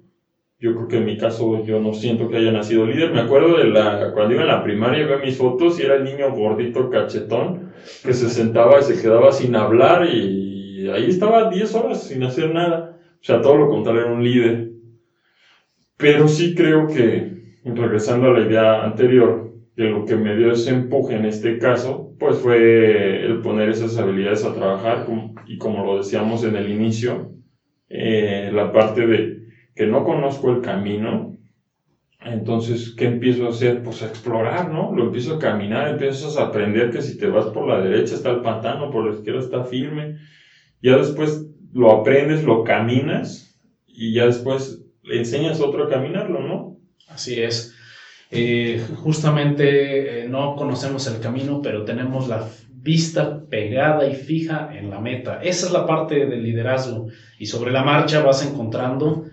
Yo 0.59 0.75
creo 0.75 0.89
que 0.89 0.97
en 0.97 1.05
mi 1.05 1.17
caso 1.17 1.63
yo 1.63 1.79
no 1.79 1.93
siento 1.95 2.29
que 2.29 2.39
haya 2.39 2.51
nacido 2.51 2.85
líder. 2.87 3.13
Me 3.13 3.21
acuerdo 3.21 3.57
de 3.57 3.67
la, 3.69 4.11
cuando 4.13 4.35
iba 4.35 4.43
a 4.43 4.47
la 4.47 4.65
primaria 4.65 5.07
veo 5.07 5.21
mis 5.21 5.37
fotos 5.37 5.79
y 5.79 5.85
era 5.85 5.95
el 5.95 6.03
niño 6.03 6.35
gordito 6.35 6.91
cachetón 6.91 7.71
que 8.05 8.13
se 8.15 8.29
sentaba 8.29 8.81
y 8.81 8.83
se 8.83 9.01
quedaba 9.01 9.31
sin 9.31 9.55
hablar 9.55 10.09
y 10.13 10.89
ahí 10.89 11.09
estaba 11.09 11.49
10 11.49 11.73
horas 11.77 12.03
sin 12.09 12.25
hacer 12.25 12.51
nada. 12.51 12.99
O 13.21 13.25
sea, 13.25 13.41
todo 13.41 13.55
lo 13.55 13.69
contrario, 13.69 14.03
era 14.03 14.13
un 14.13 14.25
líder. 14.25 14.71
Pero 15.97 16.27
sí 16.27 16.55
creo 16.55 16.89
que, 16.89 17.38
regresando 17.65 18.29
a 18.29 18.39
la 18.39 18.47
idea 18.47 18.85
anterior, 18.85 19.49
de 19.79 19.91
lo 19.91 20.05
que 20.05 20.17
me 20.17 20.37
dio 20.37 20.51
ese 20.51 20.71
empuje 20.71 21.15
en 21.15 21.25
este 21.25 21.57
caso, 21.59 22.13
pues 22.19 22.39
fue 22.39 23.25
el 23.25 23.41
poner 23.43 23.69
esas 23.69 23.97
habilidades 23.97 24.45
a 24.45 24.53
trabajar 24.53 25.07
y 25.47 25.57
como 25.57 25.85
lo 25.85 25.99
decíamos 25.99 26.43
en 26.43 26.57
el 26.57 26.69
inicio, 26.69 27.31
eh, 27.89 28.51
la 28.53 28.73
parte 28.73 29.07
de 29.07 29.39
que 29.77 29.87
no 29.87 30.03
conozco 30.03 30.51
el 30.51 30.63
camino, 30.63 31.39
entonces, 32.21 32.93
¿qué 32.97 33.05
empiezo 33.05 33.47
a 33.47 33.51
hacer? 33.51 33.85
Pues 33.85 34.03
a 34.03 34.09
explorar, 34.09 34.69
¿no? 34.73 34.93
Lo 34.93 35.05
empiezo 35.05 35.37
a 35.37 35.39
caminar, 35.39 35.89
empiezas 35.89 36.37
a 36.37 36.47
aprender 36.47 36.91
que 36.91 37.01
si 37.01 37.17
te 37.17 37.29
vas 37.29 37.47
por 37.47 37.69
la 37.69 37.81
derecha 37.81 38.17
está 38.17 38.31
el 38.31 38.43
pantano, 38.43 38.91
por 38.91 39.07
la 39.07 39.17
izquierda 39.17 39.39
está 39.39 39.63
firme. 39.63 40.17
Ya 40.83 40.97
después 40.97 41.49
lo 41.73 41.93
aprendes, 41.93 42.43
lo 42.43 42.65
caminas 42.65 43.61
y 43.87 44.13
ya 44.13 44.27
después 44.27 44.85
le 45.05 45.19
enseñas 45.19 45.61
a 45.61 45.67
otro 45.67 45.85
a 45.85 45.89
caminarlo, 45.89 46.41
¿no? 46.41 46.78
Así 47.09 47.41
es. 47.41 47.75
Eh, 48.31 48.83
justamente 48.97 50.25
eh, 50.25 50.29
no 50.29 50.55
conocemos 50.57 51.07
el 51.07 51.21
camino, 51.21 51.63
pero 51.63 51.85
tenemos 51.85 52.29
la 52.29 52.47
vista 52.71 53.41
pegada 53.49 54.07
y 54.07 54.15
fija 54.15 54.71
en 54.73 54.91
la 54.91 55.01
meta. 55.01 55.41
Esa 55.43 55.67
es 55.67 55.73
la 55.73 55.87
parte 55.87 56.27
del 56.27 56.43
liderazgo. 56.43 57.09
Y 57.39 57.47
sobre 57.47 57.73
la 57.73 57.85
marcha 57.85 58.23
vas 58.23 58.47
encontrando, 58.47 59.25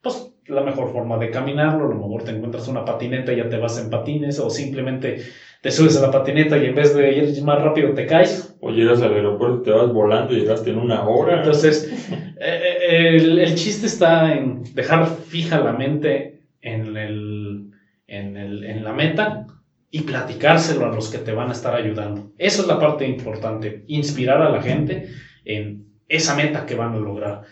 pues, 0.00 0.32
la 0.46 0.62
mejor 0.62 0.92
forma 0.92 1.18
de 1.18 1.30
caminarlo. 1.30 1.86
A 1.86 1.88
lo 1.88 1.96
mejor 1.96 2.22
te 2.24 2.30
encuentras 2.30 2.68
una 2.68 2.84
patineta 2.84 3.32
y 3.32 3.36
ya 3.36 3.48
te 3.48 3.58
vas 3.58 3.78
en 3.78 3.90
patines, 3.90 4.38
o 4.38 4.50
simplemente 4.50 5.22
te 5.60 5.70
subes 5.70 5.96
a 5.96 6.02
la 6.02 6.10
patineta 6.12 6.56
y 6.56 6.66
en 6.66 6.74
vez 6.74 6.94
de 6.94 7.12
ir 7.12 7.42
más 7.42 7.60
rápido 7.60 7.92
te 7.92 8.06
caes. 8.06 8.56
O 8.60 8.70
llegas 8.70 9.02
al 9.02 9.14
aeropuerto, 9.14 9.62
te 9.62 9.70
vas 9.72 9.92
volando 9.92 10.32
y 10.32 10.40
llegaste 10.40 10.70
en 10.70 10.78
una 10.78 11.06
hora. 11.06 11.38
Entonces, 11.38 11.92
eh, 12.40 13.16
el, 13.16 13.38
el 13.38 13.54
chiste 13.56 13.86
está 13.86 14.32
en 14.32 14.62
dejar 14.74 15.06
fija 15.06 15.60
la 15.60 15.72
mente 15.72 16.37
en 16.74 16.96
el 16.96 17.68
en, 18.08 18.36
el, 18.36 18.64
en 18.64 18.82
la 18.82 18.92
meta 18.92 19.46
y 19.90 20.00
platicárselo 20.02 20.86
a 20.86 20.94
los 20.94 21.08
que 21.10 21.18
te 21.18 21.32
van 21.32 21.50
a 21.50 21.52
estar 21.52 21.74
ayudando. 21.74 22.32
Esa 22.36 22.62
es 22.62 22.68
la 22.68 22.80
parte 22.80 23.06
importante, 23.06 23.84
inspirar 23.86 24.42
a 24.42 24.50
la 24.50 24.62
gente 24.62 25.08
en 25.44 25.86
esa 26.08 26.34
meta 26.34 26.66
que 26.66 26.74
van 26.74 26.94
a 26.94 26.98
lograr. 26.98 27.42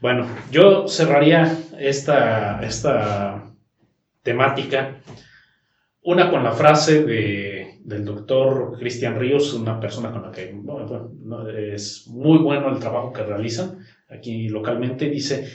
Bueno, 0.00 0.26
yo 0.50 0.88
cerraría 0.88 1.56
esta, 1.78 2.60
esta 2.62 3.44
temática, 4.22 5.00
una 6.02 6.30
con 6.30 6.44
la 6.44 6.52
frase 6.52 7.04
de, 7.04 7.78
del 7.84 8.04
doctor 8.04 8.78
Cristian 8.78 9.18
Ríos, 9.18 9.52
una 9.54 9.80
persona 9.80 10.10
con 10.10 10.22
la 10.22 10.30
que 10.30 10.54
es 11.74 12.06
muy 12.08 12.38
bueno 12.38 12.70
el 12.70 12.78
trabajo 12.78 13.12
que 13.12 13.24
realizan 13.24 13.78
aquí 14.08 14.48
localmente, 14.48 15.10
dice, 15.10 15.48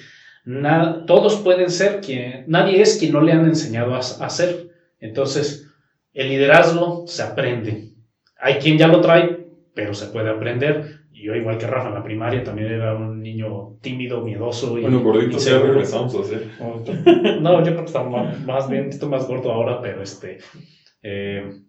todos 1.06 1.38
pueden 1.38 1.70
ser 1.70 2.02
quien, 2.02 2.46
nadie 2.48 2.82
es 2.82 2.98
quien 2.98 3.14
no 3.14 3.22
le 3.22 3.32
han 3.32 3.46
enseñado 3.46 3.96
a, 3.96 4.00
hacer. 4.00 4.70
Entonces, 5.00 5.70
el 6.14 6.30
liderazgo 6.30 7.06
se 7.08 7.24
aprende. 7.24 7.90
Hay 8.40 8.56
quien 8.56 8.78
ya 8.78 8.88
lo 8.88 9.02
trae, 9.02 9.48
pero 9.74 9.94
se 9.94 10.08
puede 10.08 10.30
aprender. 10.30 11.04
Yo, 11.12 11.34
igual 11.36 11.58
que 11.58 11.68
Rafa 11.68 11.88
en 11.88 11.94
la 11.94 12.04
primaria, 12.04 12.44
también 12.44 12.70
era 12.70 12.96
un 12.96 13.22
niño 13.22 13.78
tímido, 13.82 14.22
miedoso. 14.22 14.78
Y, 14.78 14.82
bueno, 14.82 15.02
gordito, 15.02 15.40
sí, 15.40 15.50
regresamos 15.50 16.14
a 16.16 16.20
hacer. 16.20 16.48
No, 17.42 17.60
yo 17.60 17.72
creo 17.72 17.78
que 17.78 17.86
está 17.86 18.04
más, 18.04 18.70
bien, 18.70 18.90
estoy 18.90 19.08
más 19.08 19.28
gordo 19.28 19.52
ahora, 19.52 19.80
pero 19.82 20.04
este. 20.04 20.40
Eh, 21.02 21.62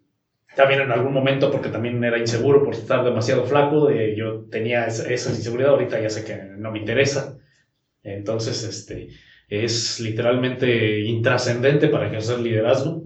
también 0.55 0.81
en 0.81 0.91
algún 0.91 1.13
momento, 1.13 1.51
porque 1.51 1.69
también 1.69 2.03
era 2.03 2.17
inseguro 2.17 2.63
por 2.63 2.73
estar 2.73 3.03
demasiado 3.03 3.45
flaco, 3.45 3.89
eh, 3.89 4.15
yo 4.17 4.45
tenía 4.49 4.87
esa, 4.87 5.09
esa, 5.09 5.29
inseguridad, 5.29 5.71
ahorita 5.71 6.01
ya 6.01 6.09
sé 6.09 6.25
que 6.25 6.35
no 6.57 6.71
me 6.71 6.79
interesa. 6.79 7.37
Entonces, 8.05 8.63
este, 8.63 9.09
es 9.49 9.99
literalmente 9.99 10.99
intrascendente 11.01 11.87
para 11.87 12.07
ejercer 12.07 12.39
liderazgo. 12.39 13.03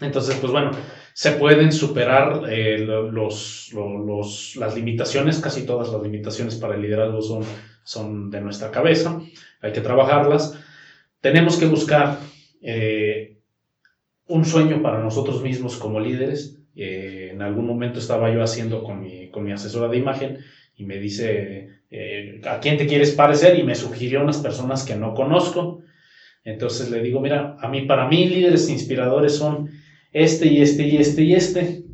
Entonces, 0.00 0.36
pues 0.36 0.52
bueno, 0.52 0.70
se 1.12 1.32
pueden 1.32 1.72
superar 1.72 2.44
eh, 2.48 2.78
los, 2.78 3.70
los, 3.72 4.56
las 4.56 4.74
limitaciones, 4.74 5.40
casi 5.40 5.66
todas 5.66 5.92
las 5.92 6.02
limitaciones 6.02 6.54
para 6.54 6.76
el 6.76 6.82
liderazgo 6.82 7.20
son, 7.20 7.44
son 7.82 8.30
de 8.30 8.40
nuestra 8.40 8.70
cabeza, 8.70 9.20
hay 9.60 9.72
que 9.72 9.80
trabajarlas. 9.80 10.58
Tenemos 11.20 11.58
que 11.58 11.66
buscar 11.66 12.18
eh, 12.62 13.36
un 14.26 14.44
sueño 14.44 14.80
para 14.80 15.02
nosotros 15.02 15.42
mismos 15.42 15.76
como 15.76 16.00
líderes. 16.00 16.56
Eh, 16.74 17.30
en 17.32 17.42
algún 17.42 17.66
momento 17.66 17.98
estaba 17.98 18.32
yo 18.32 18.42
haciendo 18.42 18.82
con 18.82 19.02
mi, 19.02 19.28
con 19.28 19.44
mi 19.44 19.52
asesora 19.52 19.88
de 19.88 19.98
imagen 19.98 20.38
y 20.80 20.86
me 20.86 20.98
dice, 20.98 21.68
eh, 21.90 22.40
¿a 22.48 22.58
quién 22.58 22.78
te 22.78 22.86
quieres 22.86 23.10
parecer? 23.10 23.58
Y 23.58 23.64
me 23.64 23.74
sugirió 23.74 24.22
unas 24.22 24.38
personas 24.38 24.82
que 24.82 24.96
no 24.96 25.12
conozco. 25.12 25.82
Entonces 26.42 26.90
le 26.90 27.02
digo, 27.02 27.20
mira, 27.20 27.58
a 27.60 27.68
mí, 27.68 27.82
para 27.82 28.08
mí 28.08 28.26
líderes 28.26 28.70
inspiradores 28.70 29.36
son 29.36 29.68
este 30.10 30.46
y 30.46 30.62
este 30.62 30.84
y 30.84 30.96
este 30.96 31.22
y 31.22 31.34
este. 31.34 31.84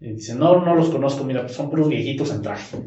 Y 0.00 0.12
dice, 0.12 0.34
no, 0.34 0.64
no 0.64 0.74
los 0.74 0.88
conozco, 0.88 1.22
mira, 1.22 1.42
pues 1.42 1.52
son 1.52 1.68
puros 1.68 1.90
viejitos 1.90 2.32
en 2.32 2.40
traje. 2.40 2.78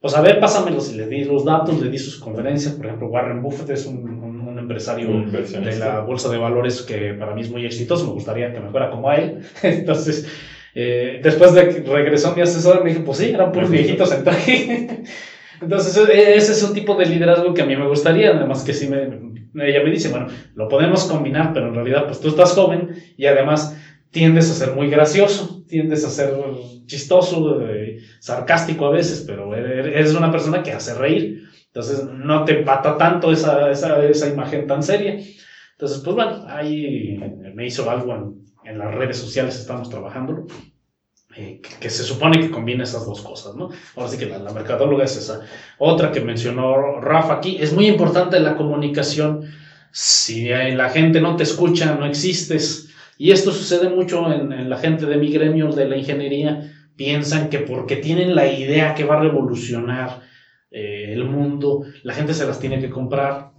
Pues 0.00 0.14
a 0.14 0.20
ver, 0.20 0.38
pásamelos 0.38 0.92
y 0.92 0.96
le 0.96 1.06
di 1.06 1.24
los 1.24 1.46
datos, 1.46 1.80
le 1.80 1.90
di 1.90 1.96
sus 1.96 2.20
conferencias. 2.20 2.74
Por 2.74 2.84
ejemplo, 2.84 3.08
Warren 3.08 3.40
Buffett 3.40 3.70
es 3.70 3.86
un, 3.86 4.06
un, 4.06 4.58
empresario 4.58 5.08
de 5.30 5.78
la 5.78 6.00
bolsa 6.00 6.28
de 6.28 6.36
valores 6.36 6.82
que 6.82 7.14
para 7.14 7.34
mí 7.34 7.40
es 7.40 7.50
muy 7.50 7.64
exitoso. 7.64 8.06
Me 8.06 8.12
gustaría 8.12 8.52
que 8.52 8.60
me 8.60 8.68
fuera 8.68 8.90
como 8.90 9.08
a 9.08 9.16
él. 9.16 9.40
Entonces, 9.62 10.28
eh, 10.74 11.20
después 11.22 11.54
de 11.54 11.68
que 11.68 11.80
regresó 11.80 12.34
mi 12.34 12.42
asesor, 12.42 12.82
me 12.82 12.90
dijo, 12.90 13.04
pues 13.04 13.18
sí, 13.18 13.30
eran 13.30 13.52
puros 13.52 13.70
viejitos 13.70 14.12
en 14.12 14.24
traje. 14.24 15.04
Entonces, 15.60 16.08
e, 16.08 16.36
ese 16.36 16.52
es 16.52 16.62
un 16.62 16.74
tipo 16.74 16.94
de 16.94 17.06
liderazgo 17.06 17.52
que 17.54 17.62
a 17.62 17.66
mí 17.66 17.76
me 17.76 17.88
gustaría, 17.88 18.30
además 18.30 18.62
que 18.62 18.72
sí 18.72 18.88
me, 18.88 19.08
ella 19.66 19.82
me 19.82 19.90
dice, 19.90 20.08
bueno, 20.08 20.28
lo 20.54 20.68
podemos 20.68 21.04
combinar, 21.04 21.52
pero 21.52 21.68
en 21.68 21.74
realidad 21.74 22.06
pues 22.06 22.20
tú 22.20 22.28
estás 22.28 22.52
joven 22.52 22.90
y 23.16 23.26
además 23.26 23.76
tiendes 24.10 24.50
a 24.50 24.54
ser 24.54 24.74
muy 24.74 24.88
gracioso, 24.88 25.62
tiendes 25.66 26.04
a 26.04 26.10
ser 26.10 26.34
chistoso, 26.86 27.60
eh, 27.68 27.98
sarcástico 28.20 28.86
a 28.86 28.90
veces, 28.90 29.24
pero 29.26 29.54
eres 29.54 30.14
una 30.14 30.30
persona 30.30 30.62
que 30.62 30.72
hace 30.72 30.94
reír. 30.94 31.48
Entonces 31.66 32.04
no 32.04 32.44
te 32.44 32.54
pata 32.62 32.96
tanto 32.96 33.30
esa, 33.30 33.70
esa, 33.70 34.02
esa 34.04 34.28
imagen 34.28 34.66
tan 34.66 34.82
seria. 34.82 35.18
Entonces, 35.72 36.00
pues 36.02 36.16
bueno, 36.16 36.44
ahí 36.48 37.20
me 37.54 37.66
hizo 37.66 37.88
algo 37.90 38.14
en, 38.14 38.47
en 38.68 38.78
las 38.78 38.94
redes 38.94 39.16
sociales, 39.16 39.58
estamos 39.58 39.88
trabajando. 39.88 40.46
Eh, 41.36 41.60
que, 41.80 41.90
se 41.90 42.02
supone 42.02 42.40
que 42.40 42.50
combina 42.50 42.84
esas 42.84 43.06
dos 43.06 43.22
cosas, 43.22 43.54
¿no? 43.54 43.70
Ahora 43.96 44.08
sí 44.08 44.18
que 44.18 44.26
la, 44.26 44.52
mercadóloga 44.52 45.04
es 45.04 45.16
esa. 45.16 45.40
Otra 45.78 46.12
que 46.12 46.20
mencionó 46.20 47.00
Rafa 47.00 47.34
aquí, 47.34 47.56
es 47.60 47.72
muy 47.72 47.86
importante 47.86 48.40
la 48.40 48.56
comunicación. 48.56 49.42
Si 49.90 50.48
la 50.48 50.90
gente 50.90 51.20
no 51.20 51.36
te 51.36 51.44
escucha, 51.44 51.94
no 51.94 52.06
existes. 52.06 52.90
Y 53.16 53.30
esto 53.30 53.52
sucede 53.52 53.88
mucho 53.88 54.30
en, 54.32 54.68
la 54.68 54.76
gente 54.78 55.06
de 55.06 55.16
mi 55.16 55.32
gremio, 55.32 55.72
de 55.72 55.88
la 55.88 55.96
ingeniería. 55.96 56.72
Piensan 56.96 57.48
que 57.48 57.60
porque 57.60 57.96
tienen 57.96 58.34
la 58.34 58.52
idea 58.52 58.94
que 58.94 59.04
va 59.04 59.16
a 59.16 59.20
revolucionar 59.20 60.22
eh, 60.70 61.12
el 61.12 61.24
mundo, 61.24 61.84
la 62.02 62.12
gente 62.12 62.34
se 62.34 62.46
las 62.46 62.58
tiene 62.60 62.80
que 62.80 62.90
comprar. 62.90 63.52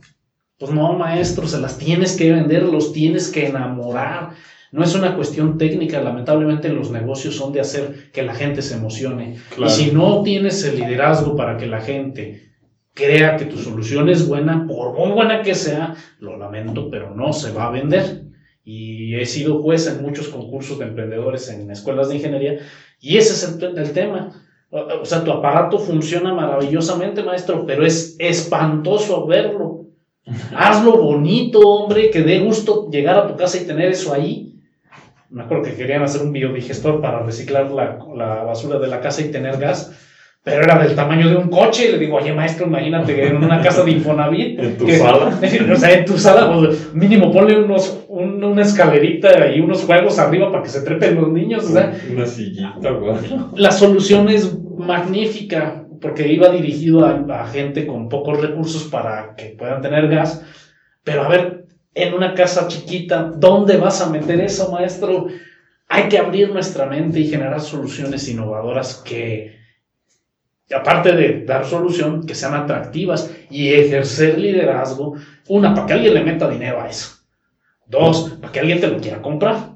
Pues 0.57 0.71
no, 0.71 0.93
maestro, 0.93 1.47
se 1.47 1.59
las 1.59 1.77
tienes 1.77 2.17
que 2.17 2.31
vender, 2.31 2.63
los 2.63 2.91
tienes 2.91 3.29
que 3.31 3.47
enamorar 3.47 4.31
no 4.71 4.83
es 4.83 4.93
una 4.93 5.15
cuestión 5.15 5.57
técnica, 5.57 6.01
lamentablemente 6.01 6.69
los 6.69 6.91
negocios 6.91 7.35
son 7.35 7.51
de 7.51 7.61
hacer 7.61 8.11
que 8.11 8.21
la 8.21 8.35
gente 8.35 8.61
se 8.61 8.75
emocione. 8.75 9.37
Y 9.57 9.69
si 9.69 9.91
no 9.91 10.21
tienes 10.21 10.63
el 10.63 10.75
liderazgo 10.79 11.35
para 11.35 11.57
que 11.57 11.65
la 11.65 11.81
gente 11.81 12.51
crea 12.93 13.37
que 13.37 13.45
tu 13.45 13.57
solución 13.57 14.09
es 14.09 14.27
buena, 14.27 14.67
por 14.67 14.93
muy 14.93 15.11
buena 15.11 15.41
que 15.41 15.55
sea, 15.55 15.95
lo 16.19 16.37
lamento, 16.37 16.89
pero 16.89 17.15
no 17.15 17.33
se 17.33 17.51
va 17.51 17.67
a 17.67 17.71
vender. 17.71 18.25
Y 18.63 19.15
he 19.15 19.25
sido 19.25 19.59
juez 19.61 19.87
en 19.87 20.03
muchos 20.03 20.27
concursos 20.27 20.77
de 20.77 20.85
emprendedores 20.85 21.49
en 21.49 21.71
escuelas 21.71 22.09
de 22.09 22.17
ingeniería 22.17 22.59
y 22.99 23.17
ese 23.17 23.33
es 23.33 23.61
el, 23.61 23.77
el 23.77 23.91
tema. 23.93 24.31
O 24.69 25.05
sea, 25.05 25.23
tu 25.23 25.31
aparato 25.31 25.79
funciona 25.79 26.31
maravillosamente, 26.31 27.23
maestro, 27.23 27.65
pero 27.65 27.83
es 27.83 28.15
espantoso 28.19 29.25
verlo. 29.25 29.87
Hazlo 30.55 31.01
bonito, 31.01 31.59
hombre, 31.61 32.11
que 32.11 32.21
dé 32.21 32.39
gusto 32.41 32.87
llegar 32.91 33.17
a 33.17 33.27
tu 33.27 33.35
casa 33.35 33.57
y 33.57 33.65
tener 33.65 33.89
eso 33.89 34.13
ahí 34.13 34.48
me 35.29 35.43
acuerdo 35.43 35.63
que 35.63 35.75
querían 35.75 36.01
hacer 36.03 36.21
un 36.21 36.31
biodigestor 36.31 37.01
para 37.01 37.19
reciclar 37.23 37.69
la, 37.71 37.99
la, 38.15 38.43
basura 38.43 38.79
de 38.79 38.87
la 38.87 38.99
casa 39.01 39.21
y 39.21 39.29
tener 39.31 39.57
gas. 39.57 39.91
pero 40.43 40.63
era 40.63 40.81
del 40.81 40.95
tamaño 40.95 41.29
de 41.29 41.35
un 41.35 41.49
coche. 41.49 41.87
Y 41.87 41.91
le 41.91 41.99
digo, 41.99 42.17
oye, 42.17 42.33
maestro, 42.33 42.65
imagínate 42.65 43.27
en 43.27 43.37
una 43.37 43.61
casa 43.61 43.83
de 43.83 43.91
Infonavit. 43.91 44.59
En 44.63 44.77
tu 44.77 44.85
que- 44.85 44.97
sala. 44.97 45.39
o 45.73 45.75
sea, 45.75 45.91
en 45.91 46.05
tu 46.05 46.17
sala, 46.17 46.51
pues, 46.53 46.93
mínimo 46.93 47.31
ponle 47.31 47.59
unos, 47.59 47.99
un- 48.07 48.43
una 48.43 48.61
escalerita 48.63 49.51
y 49.53 49.59
unos 49.59 49.83
juegos 49.83 50.17
arriba 50.17 50.51
para 50.51 50.63
que 50.63 50.69
se 50.69 50.81
trepen 50.81 51.15
los 51.15 51.29
niños. 51.31 51.65
O 51.65 51.69
sea, 51.73 51.93
Una 52.11 52.25
sillita, 52.25 52.89
güey. 52.89 53.15
la 53.55 53.71
solución 53.71 54.29
es 54.29 54.51
magnífica 54.77 55.85
porque 56.01 56.27
iba 56.31 56.49
dirigido 56.49 57.05
a, 57.05 57.25
a 57.41 57.45
gente 57.47 57.85
con 57.85 58.07
pocos 58.09 58.41
recursos 58.41 58.85
para 58.85 59.35
que 59.35 59.55
puedan 59.57 59.81
tener 59.81 60.07
gas. 60.07 60.41
Pero 61.03 61.23
a 61.23 61.27
ver, 61.29 61.65
en 62.01 62.13
una 62.13 62.33
casa 62.33 62.67
chiquita, 62.67 63.31
¿dónde 63.35 63.77
vas 63.77 64.01
a 64.01 64.09
meter 64.09 64.39
eso, 64.41 64.71
maestro? 64.71 65.27
Hay 65.87 66.07
que 66.07 66.17
abrir 66.17 66.51
nuestra 66.51 66.85
mente 66.85 67.19
y 67.19 67.27
generar 67.27 67.59
soluciones 67.61 68.27
innovadoras 68.27 68.95
que, 69.03 69.55
aparte 70.73 71.13
de 71.13 71.43
dar 71.45 71.65
solución, 71.65 72.25
que 72.25 72.35
sean 72.35 72.53
atractivas 72.53 73.31
y 73.49 73.69
ejercer 73.69 74.37
liderazgo. 74.37 75.15
Una, 75.47 75.73
para 75.73 75.87
que 75.87 75.93
alguien 75.93 76.13
le 76.13 76.23
meta 76.23 76.49
dinero 76.49 76.81
a 76.81 76.89
eso. 76.89 77.17
Dos, 77.87 78.37
para 78.39 78.51
que 78.53 78.59
alguien 78.59 78.79
te 78.79 78.87
lo 78.87 78.97
quiera 78.99 79.21
comprar. 79.21 79.71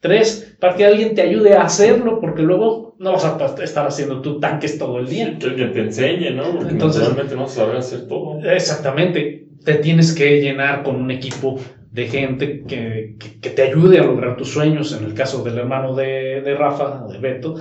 Tres, 0.00 0.56
para 0.58 0.74
que 0.74 0.86
alguien 0.86 1.14
te 1.14 1.22
ayude 1.22 1.54
a 1.54 1.62
hacerlo, 1.62 2.20
porque 2.20 2.42
luego 2.42 2.94
no 2.98 3.12
vas 3.12 3.24
a 3.24 3.36
estar 3.62 3.86
haciendo 3.86 4.22
tus 4.22 4.40
tanques 4.40 4.78
todo 4.78 4.98
el 5.00 5.08
día. 5.08 5.36
Que 5.38 5.46
alguien 5.46 5.72
te 5.72 5.80
enseñe, 5.80 6.30
¿no? 6.30 6.52
Porque 6.54 6.72
Entonces- 6.72 7.02
naturalmente 7.02 7.36
no 7.36 7.46
saber 7.48 7.76
hacer 7.76 8.06
todo. 8.06 8.40
Exactamente. 8.42 9.47
Te 9.68 9.74
tienes 9.76 10.14
que 10.14 10.40
llenar 10.40 10.82
con 10.82 10.96
un 10.96 11.10
equipo 11.10 11.60
de 11.90 12.06
gente 12.06 12.62
que, 12.66 13.12
que- 13.18 13.38
que 13.42 13.50
te 13.50 13.62
ayude 13.62 13.98
a 13.98 14.02
lograr 14.02 14.34
tus 14.38 14.48
sueños. 14.50 14.92
En 14.94 15.04
el 15.04 15.12
caso 15.12 15.42
del 15.42 15.58
hermano 15.58 15.94
de, 15.94 16.40
de 16.40 16.54
Rafa, 16.54 17.04
de 17.06 17.18
Beto, 17.18 17.56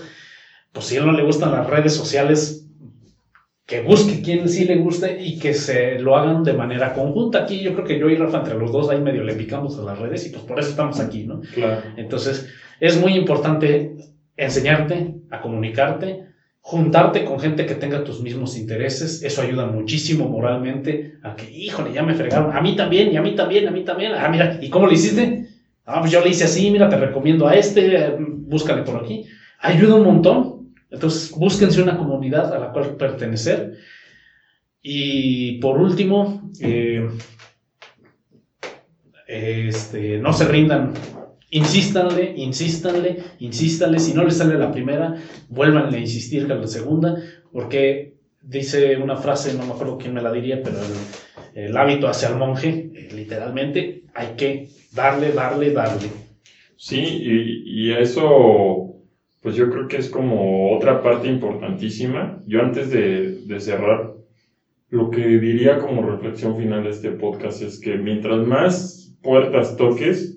pues 0.73 0.85
si 0.87 0.95
a 0.95 0.99
él 0.99 1.05
no 1.05 1.13
le 1.13 1.23
gustan 1.23 1.51
las 1.51 1.67
redes 1.67 1.93
sociales, 1.95 2.63
que 3.65 3.81
busque 3.81 4.21
quien 4.21 4.47
sí 4.47 4.63
le 4.63 4.77
guste 4.77 5.17
y 5.19 5.37
que 5.37 5.53
se 5.53 5.99
lo 5.99 6.15
hagan 6.15 6.43
de 6.43 6.53
manera 6.53 6.93
conjunta. 6.93 7.39
Aquí 7.39 7.61
yo 7.61 7.73
creo 7.73 7.83
que 7.83 7.99
yo 7.99 8.09
y 8.09 8.15
Rafa 8.15 8.37
entre 8.37 8.55
los 8.57 8.71
dos 8.71 8.89
ahí 8.89 9.01
medio 9.01 9.23
le 9.23 9.33
picamos 9.35 9.77
a 9.77 9.83
las 9.83 9.99
redes 9.99 10.25
y 10.25 10.29
pues 10.29 10.45
por 10.45 10.57
eso 10.59 10.69
estamos 10.69 10.99
aquí, 11.01 11.25
¿no? 11.25 11.41
Claro. 11.53 11.81
Entonces, 11.97 12.47
es 12.79 12.97
muy 12.97 13.13
importante 13.15 13.91
enseñarte 14.37 15.15
a 15.29 15.41
comunicarte, 15.41 16.26
juntarte 16.67 17.23
con 17.23 17.39
gente 17.39 17.65
que 17.65 17.75
tenga 17.75 18.03
tus 18.03 18.19
mismos 18.19 18.57
intereses. 18.57 19.23
Eso 19.23 19.41
ayuda 19.41 19.67
muchísimo 19.67 20.27
moralmente 20.27 21.13
a 21.23 21.33
que, 21.33 21.49
híjole, 21.49 21.93
ya 21.93 22.03
me 22.03 22.13
fregaron. 22.13 22.53
A 22.53 22.59
mí 22.59 22.75
también, 22.75 23.09
y 23.09 23.15
a 23.15 23.21
mí 23.21 23.35
también, 23.35 23.69
a 23.69 23.71
mí 23.71 23.85
también. 23.85 24.11
Ah, 24.13 24.27
mira, 24.27 24.59
¿y 24.61 24.69
cómo 24.69 24.85
lo 24.85 24.91
hiciste? 24.91 25.45
Ah, 25.85 26.01
pues 26.01 26.11
yo 26.11 26.21
le 26.21 26.27
hice 26.27 26.43
así, 26.43 26.69
mira, 26.69 26.89
te 26.89 26.97
recomiendo 26.97 27.47
a 27.47 27.55
este, 27.55 27.95
eh, 27.95 28.15
búscale 28.19 28.81
por 28.81 29.01
aquí. 29.01 29.23
Ayuda 29.59 29.95
un 29.95 30.03
montón. 30.03 30.73
Entonces, 30.91 31.31
búsquense 31.31 31.81
una 31.81 31.97
comunidad 31.97 32.53
a 32.53 32.59
la 32.59 32.73
cual 32.73 32.97
pertenecer. 32.97 33.77
Y 34.81 35.59
por 35.59 35.79
último, 35.79 36.51
eh, 36.59 37.07
este, 39.25 40.17
no 40.17 40.33
se 40.33 40.43
rindan. 40.43 40.91
Insístanle, 41.49 42.33
insístanle, 42.35 43.17
insístanle. 43.39 43.99
Si 43.99 44.13
no 44.13 44.23
les 44.23 44.37
sale 44.37 44.57
la 44.57 44.71
primera, 44.71 45.13
vuélvanle 45.47 45.97
a 45.97 46.01
insistir 46.01 46.51
a 46.51 46.55
la 46.55 46.67
segunda, 46.67 47.15
porque 47.51 48.15
dice 48.41 48.97
una 48.97 49.15
frase, 49.15 49.53
no 49.53 49.65
me 49.65 49.71
acuerdo 49.73 49.97
quién 49.97 50.13
me 50.13 50.21
la 50.21 50.31
diría, 50.31 50.61
pero 50.61 50.77
el, 50.81 51.65
el 51.65 51.77
hábito 51.77 52.07
hacia 52.07 52.27
el 52.29 52.35
monje, 52.35 52.89
eh, 52.93 53.09
literalmente, 53.13 54.03
hay 54.13 54.35
que 54.35 54.67
darle, 54.91 55.31
darle, 55.31 55.71
darle. 55.71 56.09
Sí, 56.75 56.99
y, 57.01 57.87
y 57.87 57.91
eso, 57.93 58.95
pues 59.41 59.55
yo 59.55 59.69
creo 59.69 59.87
que 59.87 59.97
es 59.97 60.09
como 60.09 60.75
otra 60.75 61.01
parte 61.01 61.27
importantísima. 61.27 62.41
Yo 62.45 62.59
antes 62.61 62.89
de, 62.89 63.37
de 63.45 63.59
cerrar, 63.59 64.11
lo 64.89 65.09
que 65.09 65.21
diría 65.39 65.77
como 65.79 66.01
reflexión 66.01 66.57
final 66.57 66.83
de 66.83 66.89
este 66.89 67.11
podcast 67.11 67.61
es 67.61 67.79
que 67.79 67.97
mientras 67.97 68.39
más 68.45 69.15
puertas 69.21 69.75
toques, 69.75 70.36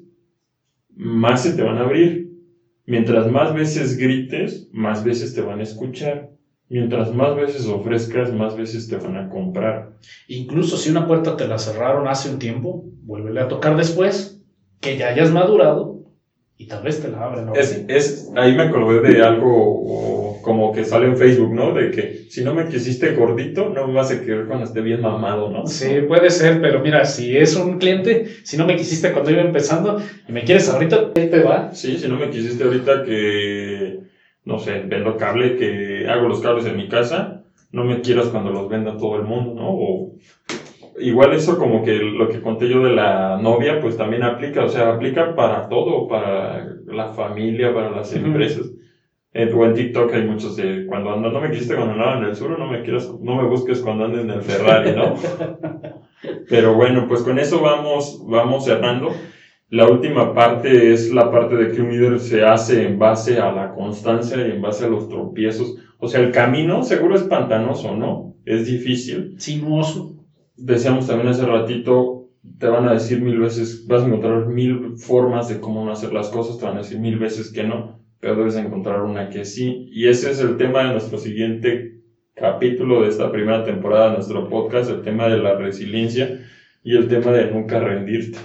más 1.01 1.43
se 1.43 1.55
te 1.55 1.63
van 1.63 1.79
a 1.79 1.83
abrir. 1.83 2.29
Mientras 2.85 3.31
más 3.31 3.55
veces 3.55 3.97
grites, 3.97 4.69
más 4.71 5.03
veces 5.03 5.33
te 5.33 5.41
van 5.41 5.61
a 5.61 5.63
escuchar. 5.63 6.29
Mientras 6.69 7.13
más 7.15 7.35
veces 7.35 7.67
ofrezcas, 7.67 8.33
más 8.33 8.55
veces 8.55 8.87
te 8.87 8.97
van 8.97 9.17
a 9.17 9.29
comprar. 9.29 9.95
Incluso 10.29 10.77
si 10.77 10.91
una 10.91 11.07
puerta 11.07 11.37
te 11.37 11.49
la 11.49 11.59
cerraron 11.59 12.07
hace 12.07 12.29
un 12.29 12.39
tiempo, 12.39 12.85
vuélvele 13.03 13.41
a 13.41 13.49
tocar 13.49 13.77
después, 13.77 14.41
que 14.81 14.97
ya 14.97 15.09
hayas 15.09 15.33
madurado, 15.33 16.01
y 16.57 16.67
tal 16.67 16.83
vez 16.83 17.01
te 17.01 17.09
la 17.09 17.25
abren. 17.25 17.49
Es, 17.55 17.85
es, 17.89 18.31
ahí 18.37 18.55
me 18.55 18.65
acordé 18.65 19.01
de 19.01 19.23
algo 19.23 20.30
como 20.43 20.73
que 20.73 20.85
sale 20.85 21.07
en 21.07 21.17
Facebook, 21.17 21.55
¿no? 21.55 21.73
De 21.73 21.91
que 21.91 22.25
si 22.29 22.43
no 22.43 22.55
me 22.55 22.67
quisiste 22.67 23.13
gordito, 23.13 23.69
no 23.69 23.87
me 23.87 23.95
vas 23.95 24.11
a 24.11 24.21
querer 24.21 24.47
cuando 24.47 24.65
esté 24.65 24.81
bien 24.81 25.01
mamado, 25.01 25.51
¿no? 25.51 25.67
Sí, 25.67 25.89
puede 26.07 26.31
ser, 26.31 26.61
pero 26.61 26.81
mira, 26.81 27.05
si 27.05 27.37
es 27.37 27.57
un 27.57 27.79
cliente, 27.79 28.27
si 28.45 28.57
no 28.57 28.67
me 28.67 28.77
quisiste 28.77 29.13
cuando 29.13 29.31
iba 29.31 29.43
empezando 29.43 29.99
y 30.29 30.33
me 30.33 30.45
quieres 30.45 30.69
ahorita, 30.69 31.11
ahí 31.17 31.29
te 31.29 31.43
va. 31.43 31.73
Sí, 31.73 31.99
si 31.99 32.09
no 32.09 32.17
me 32.17 32.31
quisiste 32.31 32.65
ahorita 32.65 33.05
que, 33.05 33.99
no 34.45 34.59
sé, 34.59 34.83
vendo 34.87 35.17
cable, 35.17 35.57
que 35.57 36.07
hago 36.09 36.29
los 36.29 36.41
cables 36.41 36.67
en 36.67 36.77
mi 36.77 36.89
casa, 36.89 37.43
no 37.73 37.85
me 37.85 38.01
quieras 38.01 38.27
cuando 38.29 38.51
los 38.51 38.69
venda 38.69 38.97
todo 38.97 39.17
el 39.17 39.23
mundo, 39.23 39.55
¿no? 39.55 39.69
O 39.71 40.13
igual 40.99 41.33
eso 41.33 41.59
como 41.59 41.83
que 41.83 41.95
lo 41.95 42.29
que 42.29 42.41
conté 42.41 42.69
yo 42.69 42.83
de 42.83 42.91
la 42.91 43.39
novia, 43.41 43.81
pues 43.81 43.97
también 43.97 44.23
aplica, 44.23 44.65
o 44.65 44.69
sea, 44.69 44.91
aplica 44.91 45.35
para 45.35 45.69
todo, 45.69 46.07
para 46.09 46.65
la 46.87 47.13
familia, 47.13 47.73
para 47.73 47.91
las 47.91 48.13
empresas. 48.15 48.67
En, 49.33 49.55
o 49.55 49.65
en 49.65 49.75
TikTok 49.75 50.13
hay 50.13 50.25
muchos 50.25 50.57
de 50.57 50.87
cuando 50.87 51.13
ando, 51.13 51.31
no 51.31 51.41
me 51.41 51.51
quisiste 51.51 51.77
cuando 51.77 51.95
andaba 51.95 52.19
en 52.19 52.25
el 52.25 52.35
sur, 52.35 52.59
no 52.59 52.69
me 52.69 52.83
quieras, 52.83 53.09
no 53.21 53.37
me 53.37 53.49
busques 53.49 53.81
cuando 53.81 54.05
ande 54.05 54.23
en 54.23 54.31
el 54.31 54.43
Ferrari, 54.43 54.93
¿no? 54.93 55.15
Pero 56.49 56.75
bueno, 56.75 57.07
pues 57.09 57.23
con 57.23 57.39
eso 57.39 57.61
vamos, 57.61 58.23
vamos 58.27 58.65
cerrando. 58.65 59.11
La 59.69 59.89
última 59.89 60.35
parte 60.35 60.93
es 60.93 61.13
la 61.13 61.31
parte 61.31 61.55
de 61.55 61.71
que 61.71 61.81
un 61.81 61.91
líder 61.91 62.19
se 62.19 62.45
hace 62.45 62.89
en 62.89 62.99
base 62.99 63.39
a 63.39 63.53
la 63.53 63.73
constancia 63.73 64.37
y 64.37 64.51
en 64.51 64.61
base 64.61 64.85
a 64.85 64.89
los 64.89 65.09
tropiezos. 65.09 65.77
O 65.99 66.09
sea, 66.09 66.21
el 66.21 66.33
camino 66.33 66.83
seguro 66.83 67.15
es 67.15 67.23
pantanoso, 67.23 67.97
¿no? 67.97 68.35
Es 68.45 68.67
difícil. 68.67 69.37
Sinuoso. 69.39 70.17
Decíamos 70.57 71.07
también 71.07 71.29
hace 71.29 71.47
ratito, 71.47 72.31
te 72.59 72.67
van 72.67 72.89
a 72.89 72.95
decir 72.95 73.23
mil 73.23 73.39
veces, 73.39 73.87
vas 73.87 74.03
a 74.03 74.07
encontrar 74.07 74.47
mil 74.47 74.97
formas 74.97 75.49
de 75.49 75.61
cómo 75.61 75.85
no 75.85 75.93
hacer 75.93 76.13
las 76.13 76.31
cosas, 76.31 76.59
te 76.59 76.65
van 76.65 76.75
a 76.75 76.81
decir 76.81 76.99
mil 76.99 77.19
veces 77.19 77.53
que 77.53 77.63
no, 77.63 78.00
pero 78.21 78.37
debes 78.37 78.57
encontrar 78.57 79.03
una 79.03 79.31
que 79.31 79.45
sí. 79.45 79.89
Y 79.91 80.09
ese 80.09 80.31
es 80.31 80.41
el 80.41 80.57
tema 80.57 80.85
de 80.85 80.93
nuestro 80.93 81.19
siguiente 81.19 82.01
capítulo 82.35 83.03
de 83.03 83.09
esta 83.09 83.31
primera 83.33 83.65
temporada 83.65 84.11
de 84.11 84.17
nuestro 84.17 84.49
podcast, 84.49 84.91
el 84.91 85.03
tema 85.03 85.29
de 85.29 85.39
la 85.39 85.57
resiliencia 85.57 86.41
y 86.83 86.97
el 86.97 87.09
tema 87.09 87.33
de 87.33 87.51
nunca 87.51 87.81
rendirte. 87.81 88.39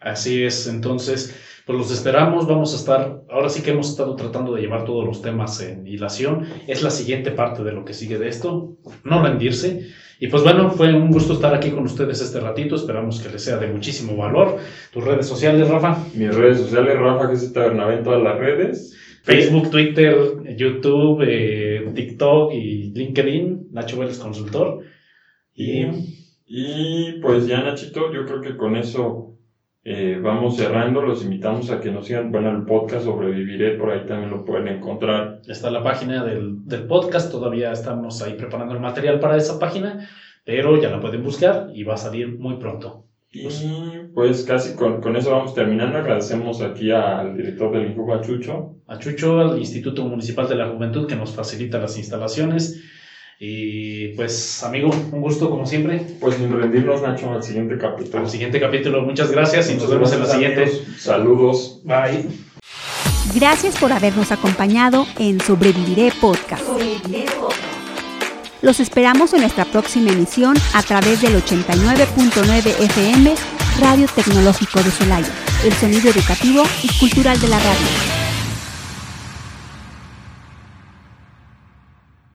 Así 0.00 0.42
es, 0.42 0.66
entonces, 0.66 1.62
pues 1.64 1.78
los 1.78 1.92
esperamos, 1.92 2.48
vamos 2.48 2.72
a 2.72 2.76
estar, 2.76 3.22
ahora 3.30 3.48
sí 3.48 3.62
que 3.62 3.70
hemos 3.70 3.90
estado 3.90 4.16
tratando 4.16 4.54
de 4.54 4.62
llevar 4.62 4.84
todos 4.84 5.06
los 5.06 5.22
temas 5.22 5.60
en 5.60 5.86
hilación, 5.86 6.46
es 6.66 6.82
la 6.82 6.90
siguiente 6.90 7.30
parte 7.30 7.62
de 7.62 7.72
lo 7.72 7.84
que 7.84 7.94
sigue 7.94 8.18
de 8.18 8.28
esto, 8.28 8.76
no 9.04 9.22
rendirse. 9.22 9.90
Y 10.18 10.28
pues 10.28 10.42
bueno, 10.42 10.70
fue 10.70 10.92
un 10.94 11.10
gusto 11.10 11.34
estar 11.34 11.54
aquí 11.54 11.70
con 11.70 11.84
ustedes 11.84 12.20
este 12.20 12.40
ratito, 12.40 12.76
esperamos 12.76 13.20
que 13.20 13.28
les 13.28 13.44
sea 13.44 13.56
de 13.58 13.66
muchísimo 13.66 14.16
valor. 14.16 14.58
Tus 14.92 15.04
redes 15.04 15.26
sociales, 15.26 15.68
Rafa, 15.68 15.98
Mis 16.14 16.34
redes 16.34 16.58
sociales, 16.58 16.96
Rafa 16.96 17.28
Jesús 17.28 17.52
Tabernabé 17.52 17.96
en 17.96 18.04
todas 18.04 18.22
las 18.22 18.38
redes. 18.38 18.96
Facebook, 19.22 19.70
Twitter, 19.70 20.14
YouTube, 20.56 21.22
eh, 21.26 21.90
TikTok 21.94 22.52
y 22.52 22.90
LinkedIn, 22.92 23.68
Nacho 23.70 23.98
Vélez 23.98 24.18
Consultor. 24.18 24.80
Y 25.54 25.86
Y 26.46 27.20
pues 27.22 27.46
ya 27.46 27.62
Nachito, 27.62 28.12
yo 28.12 28.26
creo 28.26 28.40
que 28.40 28.56
con 28.56 28.76
eso 28.76 29.38
eh, 29.84 30.18
vamos 30.22 30.56
cerrando. 30.56 31.00
Los 31.00 31.24
invitamos 31.24 31.70
a 31.70 31.80
que 31.80 31.90
nos 31.90 32.06
sigan. 32.06 32.30
Bueno, 32.30 32.50
el 32.50 32.64
podcast 32.64 33.04
Sobreviviré, 33.04 33.78
por 33.78 33.90
ahí 33.90 34.06
también 34.06 34.30
lo 34.30 34.44
pueden 34.44 34.68
encontrar. 34.68 35.40
está 35.46 35.70
la 35.70 35.82
página 35.82 36.24
del, 36.24 36.66
del 36.66 36.86
podcast, 36.86 37.30
todavía 37.30 37.72
estamos 37.72 38.20
ahí 38.22 38.34
preparando 38.34 38.74
el 38.74 38.80
material 38.80 39.18
para 39.18 39.36
esa 39.36 39.58
página, 39.58 40.08
pero 40.44 40.80
ya 40.80 40.90
la 40.90 41.00
pueden 41.00 41.22
buscar 41.22 41.70
y 41.72 41.84
va 41.84 41.94
a 41.94 41.96
salir 41.96 42.38
muy 42.38 42.56
pronto. 42.56 43.06
Y 43.32 43.48
pues 44.14 44.44
casi 44.44 44.74
con, 44.74 45.00
con 45.00 45.16
eso 45.16 45.30
vamos 45.30 45.54
terminando. 45.54 45.98
Agradecemos 45.98 46.60
aquí 46.60 46.90
al 46.90 47.36
director 47.36 47.72
del 47.72 47.90
Incuba 47.90 48.20
Chucho. 48.20 48.76
A 48.86 48.98
Chucho, 48.98 49.40
al 49.40 49.58
Instituto 49.58 50.04
Municipal 50.04 50.48
de 50.48 50.56
la 50.56 50.68
Juventud 50.68 51.06
que 51.06 51.16
nos 51.16 51.34
facilita 51.34 51.78
las 51.78 51.96
instalaciones. 51.96 52.82
Y 53.40 54.08
pues, 54.08 54.62
amigo, 54.62 54.90
un 55.10 55.20
gusto 55.20 55.50
como 55.50 55.66
siempre. 55.66 56.00
Pues 56.20 56.36
sin 56.36 56.52
rendirnos, 56.52 57.02
Nacho, 57.02 57.32
al 57.32 57.42
siguiente 57.42 57.78
capítulo. 57.78 58.22
Al 58.22 58.30
siguiente 58.30 58.60
capítulo, 58.60 59.02
muchas 59.02 59.32
gracias 59.32 59.70
y 59.70 59.74
nos 59.74 59.84
Muchas 59.84 59.94
vemos 59.94 60.12
en 60.12 60.20
la 60.20 60.26
siguiente. 60.26 60.66
Saludos. 60.98 61.80
Bye. 61.84 62.28
Gracias 63.34 63.78
por 63.78 63.92
habernos 63.92 64.30
acompañado 64.30 65.06
en 65.18 65.40
Sobreviviré 65.40 66.12
Podcast. 66.20 66.62
Los 68.62 68.78
esperamos 68.78 69.34
en 69.34 69.40
nuestra 69.40 69.64
próxima 69.64 70.12
emisión 70.12 70.56
a 70.72 70.82
través 70.84 71.20
del 71.20 71.34
89.9 71.34 72.80
FM 72.80 73.34
Radio 73.80 74.06
Tecnológico 74.06 74.80
de 74.80 74.90
Celaya, 74.92 75.32
el 75.64 75.72
sonido 75.72 76.08
educativo 76.08 76.62
y 76.84 76.98
cultural 77.00 77.40
de 77.40 77.48
la 77.48 77.58
radio. 77.58 78.21